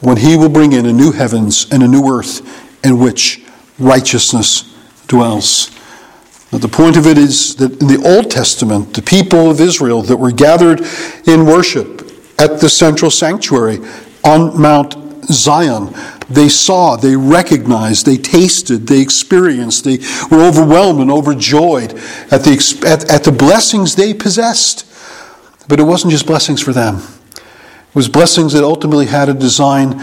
when 0.01 0.17
he 0.17 0.35
will 0.35 0.49
bring 0.49 0.73
in 0.73 0.87
a 0.87 0.93
new 0.93 1.13
heavens 1.13 1.71
and 1.71 1.83
a 1.83 1.87
new 1.87 2.09
earth 2.11 2.41
in 2.83 2.99
which 2.99 3.45
righteousness 3.79 4.75
dwells. 5.09 5.71
Now, 6.51 6.59
the 6.59 6.69
point 6.69 6.97
of 6.97 7.07
it 7.07 7.19
is 7.19 7.57
that 7.57 7.81
in 7.83 7.89
the 7.89 8.03
Old 8.05 8.31
Testament, 8.31 8.95
the 8.95 9.03
people 9.03 9.51
of 9.51 9.61
Israel 9.61 10.01
that 10.03 10.17
were 10.17 10.33
gathered 10.33 10.81
in 11.27 11.45
worship 11.45 12.01
at 12.39 12.61
the 12.61 12.69
central 12.69 13.11
sanctuary 13.11 13.79
on 14.25 14.59
Mount 14.59 14.97
Zion, 15.27 15.95
they 16.31 16.49
saw, 16.49 16.97
they 16.97 17.15
recognized, 17.15 18.07
they 18.07 18.17
tasted, 18.17 18.87
they 18.87 19.01
experienced, 19.01 19.85
they 19.85 19.99
were 20.31 20.45
overwhelmed 20.45 21.01
and 21.01 21.11
overjoyed 21.11 21.93
at 22.31 22.43
the, 22.43 22.83
at, 22.87 23.11
at 23.11 23.25
the 23.25 23.33
blessings 23.33 23.97
they 23.97 24.15
possessed. 24.15 24.87
But 25.69 25.81
it 25.81 25.85
wasn't 25.85 26.13
just 26.13 26.27
blessings 26.27 26.61
for 26.61 26.73
them, 26.73 26.97
it 27.33 27.95
was 27.95 28.09
blessings 28.09 28.53
that 28.53 28.65
ultimately 28.65 29.07
had 29.07 29.29
a 29.29 29.35
design 29.35 29.99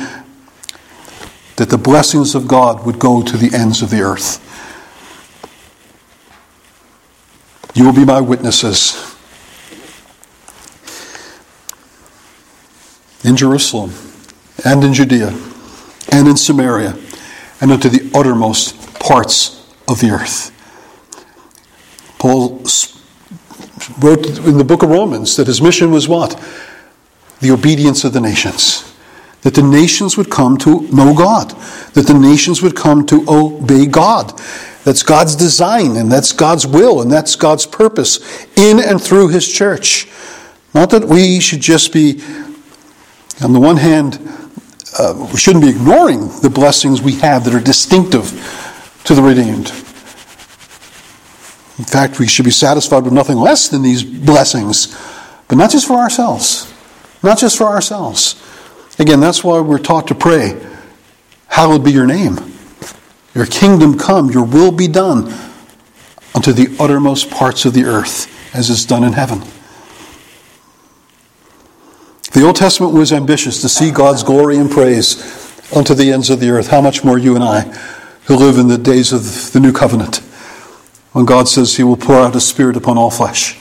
that 1.58 1.70
the 1.70 1.78
blessings 1.78 2.36
of 2.36 2.48
God 2.48 2.86
would 2.86 3.00
go 3.00 3.22
to 3.22 3.36
the 3.36 3.56
ends 3.56 3.82
of 3.82 3.90
the 3.90 4.02
earth. 4.02 4.46
You 7.76 7.86
will 7.86 7.94
be 7.94 8.06
my 8.06 8.22
witnesses 8.22 9.16
in 13.24 13.36
Jerusalem 13.36 13.94
and 14.66 14.84
in 14.84 14.94
Judea 14.94 15.38
and 16.12 16.28
in 16.28 16.38
Samaria 16.38 16.98
and 17.62 17.72
unto 17.72 17.90
the 17.90 18.10
uttermost 18.18 19.00
parts 19.00 19.70
of 19.88 20.00
the 20.00 20.12
earth. 20.12 20.56
Paul 22.20 22.66
wrote 24.00 24.26
in 24.40 24.58
the 24.58 24.64
book 24.64 24.84
of 24.84 24.90
Romans 24.90 25.36
that 25.36 25.48
his 25.48 25.62
mission 25.62 25.92
was 25.92 26.08
what? 26.08 26.32
The 27.40 27.52
obedience 27.52 28.04
of 28.04 28.14
the 28.14 28.22
nations. 28.22 28.94
That 29.42 29.56
the 29.56 29.64
nations 29.64 30.18
would 30.18 30.30
come 30.30 30.58
to 30.60 30.82
know 30.90 31.14
God. 31.14 31.52
That 31.94 32.08
the 32.08 32.14
nations 32.14 32.62
would 32.62 32.76
come 32.76 33.06
to 33.08 33.26
obey 33.28 33.86
God. 33.86 34.38
That's 34.84 35.04
God's 35.04 35.36
design, 35.36 35.98
and 35.98 36.12
that's 36.12 36.32
God's 36.32 36.66
will, 36.66 37.02
and 37.02 37.12
that's 37.12 37.36
God's 37.36 37.66
purpose 37.66 38.48
in 38.56 38.80
and 38.80 39.02
through 39.02 39.30
his 39.30 39.48
church. 39.52 40.08
Not 40.74 40.90
that 40.92 41.06
we 41.06 41.40
should 41.40 41.62
just 41.62 41.92
be, 41.92 42.22
on 43.42 43.54
the 43.54 43.60
one 43.60 43.78
hand, 43.78 44.20
uh, 44.98 45.28
we 45.32 45.38
shouldn't 45.38 45.64
be 45.64 45.70
ignoring 45.70 46.28
the 46.42 46.50
blessings 46.50 47.02
we 47.02 47.16
have 47.16 47.44
that 47.46 47.54
are 47.54 47.60
distinctive 47.60 48.32
to 49.06 49.16
the 49.16 49.22
redeemed. 49.22 49.72
In 51.80 51.86
fact, 51.86 52.20
we 52.20 52.28
should 52.28 52.44
be 52.46 52.52
satisfied 52.52 53.06
with 53.06 53.14
nothing 53.14 53.38
less 53.38 53.70
than 53.70 53.82
these 53.82 54.04
blessings, 54.04 54.96
but 55.48 55.58
not 55.58 55.72
just 55.72 55.88
for 55.88 55.96
ourselves. 55.96 56.72
Not 57.24 57.40
just 57.40 57.58
for 57.58 57.68
ourselves. 57.68 58.36
Again, 59.00 59.22
that's 59.22 59.46
why 59.46 59.62
we're 59.62 59.80
taught 59.80 60.08
to 60.10 60.16
pray, 60.16 60.62
Hallowed 61.48 61.84
be 61.84 61.92
your 61.92 62.06
name. 62.06 62.38
Your 63.34 63.46
kingdom 63.46 63.98
come, 63.98 64.30
your 64.30 64.44
will 64.44 64.72
be 64.72 64.88
done 64.88 65.34
unto 66.36 66.52
the 66.52 66.76
uttermost 66.80 67.32
parts 67.32 67.66
of 67.66 67.74
the 67.74 67.86
earth, 67.86 68.28
as 68.54 68.70
is 68.70 68.86
done 68.86 69.04
in 69.04 69.14
heaven. 69.14 69.40
The 72.34 72.44
Old 72.46 72.58
Testament 72.58 72.94
was 72.94 73.12
ambitious 73.12 73.62
to 73.62 73.70
see 73.70 73.90
God's 73.90 74.22
glory 74.22 74.58
and 74.58 74.70
praise 74.70 75.18
unto 75.76 75.94
the 75.94 76.12
ends 76.12 76.30
of 76.30 76.40
the 76.40 76.50
earth. 76.50 76.68
How 76.68 76.82
much 76.82 77.04
more 77.04 77.18
you 77.18 77.36
and 77.36 77.44
I, 77.44 77.62
who 78.26 78.36
live 78.36 78.58
in 78.58 78.68
the 78.68 78.78
days 78.78 79.12
of 79.12 79.52
the 79.54 79.60
new 79.60 79.72
covenant? 79.72 80.22
When 81.12 81.26
God 81.26 81.48
says 81.48 81.78
He 81.78 81.84
will 81.84 81.98
pour 81.98 82.16
out 82.16 82.34
His 82.34 82.48
Spirit 82.48 82.78
upon 82.78 82.98
all 82.98 83.12
flesh. 83.12 83.56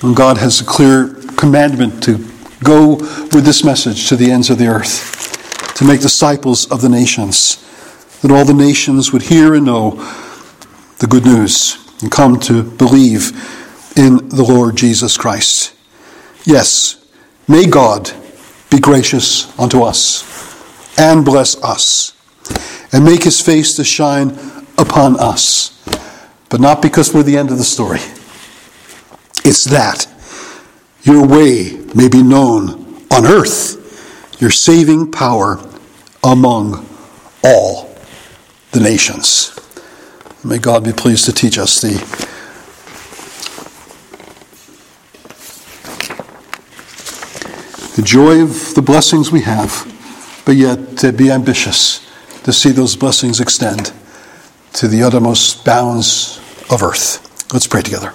When 0.00 0.14
God 0.14 0.38
has 0.38 0.60
a 0.60 0.64
clear 0.64 1.14
commandment 1.36 2.02
to 2.04 2.18
go 2.62 2.96
with 2.96 3.44
this 3.44 3.64
message 3.64 4.08
to 4.08 4.16
the 4.16 4.30
ends 4.30 4.50
of 4.50 4.58
the 4.58 4.66
earth, 4.66 5.74
to 5.76 5.84
make 5.84 6.00
disciples 6.00 6.70
of 6.70 6.80
the 6.80 6.88
nations, 6.88 7.62
that 8.22 8.30
all 8.30 8.44
the 8.44 8.54
nations 8.54 9.12
would 9.12 9.22
hear 9.22 9.54
and 9.54 9.66
know 9.66 9.90
the 10.98 11.06
good 11.06 11.24
news 11.24 11.76
and 12.02 12.10
come 12.10 12.38
to 12.40 12.62
believe 12.62 13.30
in 13.96 14.28
the 14.28 14.44
Lord 14.46 14.76
Jesus 14.76 15.16
Christ. 15.16 15.74
Yes, 16.44 17.04
may 17.48 17.66
God 17.66 18.10
be 18.70 18.80
gracious 18.80 19.58
unto 19.58 19.82
us 19.82 20.24
and 20.98 21.24
bless 21.24 21.62
us 21.62 22.12
and 22.92 23.04
make 23.04 23.24
his 23.24 23.40
face 23.40 23.74
to 23.76 23.84
shine 23.84 24.30
upon 24.78 25.18
us 25.18 25.72
but 26.48 26.60
not 26.60 26.80
because 26.82 27.12
we're 27.12 27.22
the 27.22 27.36
end 27.36 27.50
of 27.50 27.58
the 27.58 27.64
story. 27.64 28.00
It's 29.44 29.64
that 29.64 30.06
your 31.02 31.26
way 31.26 31.78
may 31.94 32.08
be 32.08 32.22
known 32.22 33.04
on 33.10 33.26
earth, 33.26 34.40
your 34.40 34.50
saving 34.50 35.12
power 35.12 35.60
among 36.24 36.86
all 37.44 37.94
the 38.72 38.80
nations. 38.80 39.58
May 40.44 40.58
God 40.58 40.84
be 40.84 40.92
pleased 40.92 41.24
to 41.26 41.32
teach 41.32 41.58
us 41.58 41.80
the 41.80 41.94
the 47.96 48.02
joy 48.02 48.42
of 48.42 48.74
the 48.74 48.82
blessings 48.82 49.32
we 49.32 49.40
have, 49.40 49.90
but 50.44 50.56
yet 50.56 50.98
to 50.98 51.12
be 51.12 51.30
ambitious 51.30 52.06
to 52.42 52.52
see 52.52 52.70
those 52.70 52.94
blessings 52.94 53.40
extend 53.40 53.92
to 54.74 54.86
the 54.86 55.02
uttermost 55.02 55.64
bounds 55.64 56.38
of 56.70 56.82
earth. 56.82 57.22
Let's 57.52 57.66
pray 57.66 57.82
together. 57.82 58.12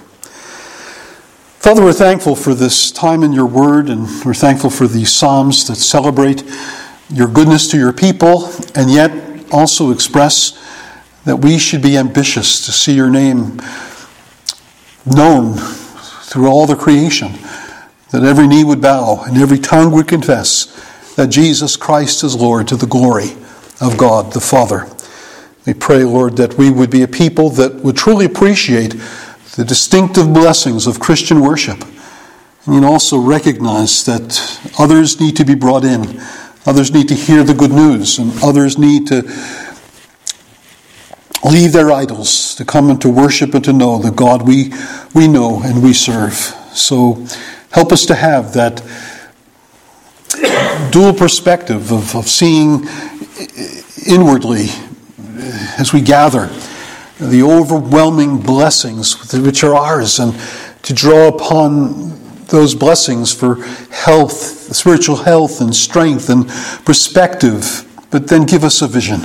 Father, 1.58 1.82
we're 1.82 1.92
thankful 1.92 2.34
for 2.34 2.54
this 2.54 2.90
time 2.90 3.22
in 3.22 3.32
your 3.32 3.46
word, 3.46 3.88
and 3.88 4.08
we're 4.24 4.34
thankful 4.34 4.68
for 4.68 4.88
these 4.88 5.12
Psalms 5.12 5.66
that 5.68 5.76
celebrate 5.76 6.42
your 7.08 7.28
goodness 7.28 7.70
to 7.70 7.78
your 7.78 7.92
people, 7.92 8.50
and 8.74 8.90
yet 8.90 9.12
also 9.52 9.90
express 9.90 10.58
that 11.24 11.36
we 11.36 11.58
should 11.58 11.80
be 11.82 11.96
ambitious 11.96 12.66
to 12.66 12.72
see 12.72 12.94
your 12.94 13.10
name 13.10 13.60
known 15.06 15.54
through 15.56 16.48
all 16.48 16.66
the 16.66 16.74
creation, 16.74 17.32
that 18.10 18.24
every 18.24 18.48
knee 18.48 18.64
would 18.64 18.80
bow 18.80 19.22
and 19.24 19.36
every 19.36 19.58
tongue 19.58 19.92
would 19.92 20.08
confess 20.08 20.66
that 21.14 21.28
Jesus 21.28 21.76
Christ 21.76 22.24
is 22.24 22.34
Lord 22.34 22.66
to 22.68 22.76
the 22.76 22.86
glory 22.86 23.32
of 23.80 23.96
God 23.96 24.32
the 24.32 24.40
Father. 24.40 24.88
We 25.64 25.74
pray, 25.74 26.02
Lord, 26.02 26.36
that 26.38 26.58
we 26.58 26.70
would 26.70 26.90
be 26.90 27.02
a 27.02 27.08
people 27.08 27.48
that 27.50 27.76
would 27.76 27.96
truly 27.96 28.26
appreciate 28.26 28.96
the 29.54 29.64
distinctive 29.64 30.32
blessings 30.32 30.86
of 30.86 30.98
Christian 30.98 31.40
worship. 31.40 31.84
And 32.66 32.84
also 32.84 33.18
recognize 33.18 34.04
that 34.04 34.60
others 34.78 35.20
need 35.20 35.36
to 35.36 35.44
be 35.44 35.54
brought 35.54 35.84
in, 35.84 36.20
others 36.66 36.92
need 36.92 37.08
to 37.08 37.14
hear 37.14 37.42
the 37.44 37.54
good 37.54 37.72
news, 37.72 38.18
and 38.18 38.32
others 38.42 38.78
need 38.78 39.06
to 39.08 39.22
leave 41.44 41.72
their 41.72 41.90
idols 41.90 42.54
to 42.56 42.64
come 42.64 42.88
and 42.88 43.00
to 43.00 43.08
worship 43.08 43.54
and 43.54 43.64
to 43.64 43.72
know 43.72 43.98
the 43.98 44.10
God 44.10 44.46
we, 44.46 44.72
we 45.14 45.26
know 45.26 45.60
and 45.62 45.82
we 45.82 45.92
serve. 45.92 46.34
So 46.72 47.26
help 47.70 47.92
us 47.92 48.06
to 48.06 48.14
have 48.14 48.54
that 48.54 48.82
dual 50.92 51.12
perspective 51.12 51.92
of, 51.92 52.14
of 52.14 52.28
seeing 52.28 52.86
inwardly 54.06 54.68
as 55.78 55.92
we 55.92 56.00
gather 56.00 56.50
the 57.18 57.42
overwhelming 57.42 58.40
blessings 58.40 59.32
which 59.34 59.62
are 59.62 59.74
ours 59.74 60.18
and 60.18 60.34
to 60.82 60.92
draw 60.92 61.28
upon 61.28 62.10
those 62.46 62.74
blessings 62.74 63.32
for 63.32 63.62
health, 63.90 64.34
spiritual 64.74 65.16
health 65.16 65.60
and 65.60 65.74
strength 65.74 66.28
and 66.28 66.48
perspective, 66.84 67.88
but 68.10 68.28
then 68.28 68.44
give 68.44 68.64
us 68.64 68.82
a 68.82 68.86
vision 68.86 69.20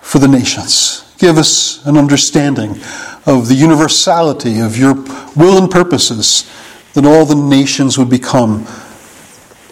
for 0.00 0.18
the 0.18 0.28
nations. 0.28 1.14
Give 1.18 1.36
us 1.36 1.84
an 1.86 1.96
understanding 1.96 2.70
of 3.26 3.48
the 3.48 3.54
universality 3.54 4.60
of 4.60 4.76
your 4.76 4.94
will 5.36 5.62
and 5.62 5.70
purposes, 5.70 6.50
that 6.94 7.04
all 7.04 7.26
the 7.26 7.34
nations 7.34 7.98
would 7.98 8.08
become 8.08 8.66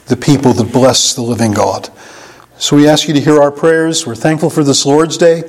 the 0.07 0.17
people 0.17 0.53
that 0.53 0.73
bless 0.73 1.15
the 1.15 1.23
living 1.23 1.53
God. 1.53 1.89
So 2.59 2.75
we 2.75 2.89
ask 2.89 3.07
you 3.07 3.13
to 3.13 3.21
hear 3.21 3.39
our 3.43 3.51
prayers. 3.51 4.07
We're 4.07 4.15
thankful 4.15 4.49
for 4.49 4.65
this 4.65 4.87
Lord's 4.87 5.19
Day. 5.19 5.43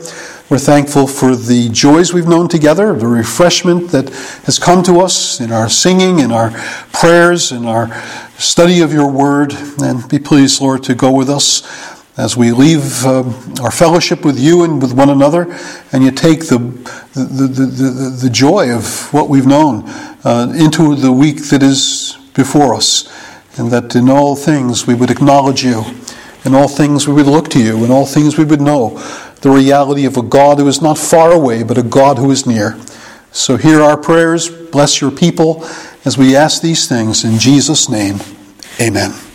We're 0.49 0.59
thankful 0.59 1.07
for 1.07 1.37
the 1.37 1.69
joys 1.69 2.13
we've 2.13 2.27
known 2.27 2.49
together, 2.49 2.93
the 2.95 3.07
refreshment 3.07 3.91
that 3.91 4.09
has 4.43 4.59
come 4.59 4.83
to 4.83 4.99
us 4.99 5.39
in 5.39 5.53
our 5.53 5.69
singing, 5.69 6.19
in 6.19 6.33
our 6.33 6.51
prayers, 6.91 7.53
in 7.53 7.65
our 7.65 7.97
study 8.37 8.81
of 8.81 8.91
your 8.91 9.09
word. 9.09 9.53
And 9.81 10.05
be 10.09 10.19
pleased, 10.19 10.61
Lord, 10.61 10.83
to 10.83 10.95
go 10.95 11.09
with 11.09 11.29
us 11.29 11.63
as 12.17 12.35
we 12.35 12.51
leave 12.51 13.05
um, 13.05 13.55
our 13.61 13.71
fellowship 13.71 14.25
with 14.25 14.37
you 14.37 14.65
and 14.65 14.81
with 14.81 14.91
one 14.91 15.09
another, 15.09 15.55
and 15.93 16.03
you 16.03 16.11
take 16.11 16.47
the, 16.47 16.57
the, 17.13 17.23
the, 17.23 17.65
the, 17.65 18.17
the 18.23 18.29
joy 18.29 18.69
of 18.69 19.13
what 19.13 19.29
we've 19.29 19.47
known 19.47 19.83
uh, 20.25 20.53
into 20.57 20.93
the 20.95 21.13
week 21.13 21.47
that 21.49 21.63
is 21.63 22.17
before 22.33 22.75
us, 22.75 23.07
and 23.57 23.71
that 23.71 23.95
in 23.95 24.09
all 24.09 24.35
things 24.35 24.85
we 24.85 24.93
would 24.93 25.09
acknowledge 25.09 25.63
you. 25.63 25.85
In 26.47 26.55
all 26.55 26.69
things 26.69 27.09
we 27.09 27.13
would 27.13 27.27
look 27.27 27.49
to 27.49 27.61
you. 27.61 27.83
In 27.83 27.91
all 27.91 28.05
things 28.05 28.37
we 28.37 28.45
would 28.45 28.61
know 28.61 28.97
the 29.41 29.49
reality 29.49 30.05
of 30.05 30.15
a 30.15 30.21
God 30.21 30.59
who 30.59 30.67
is 30.69 30.81
not 30.81 30.97
far 30.97 31.33
away, 31.33 31.61
but 31.61 31.77
a 31.77 31.83
God 31.83 32.17
who 32.17 32.31
is 32.31 32.47
near. 32.47 32.79
So 33.33 33.57
hear 33.57 33.81
our 33.81 33.97
prayers. 33.97 34.49
Bless 34.49 35.01
your 35.01 35.11
people 35.11 35.65
as 36.05 36.17
we 36.17 36.37
ask 36.37 36.61
these 36.61 36.87
things 36.87 37.25
in 37.25 37.37
Jesus' 37.37 37.89
name. 37.89 38.21
Amen. 38.79 39.26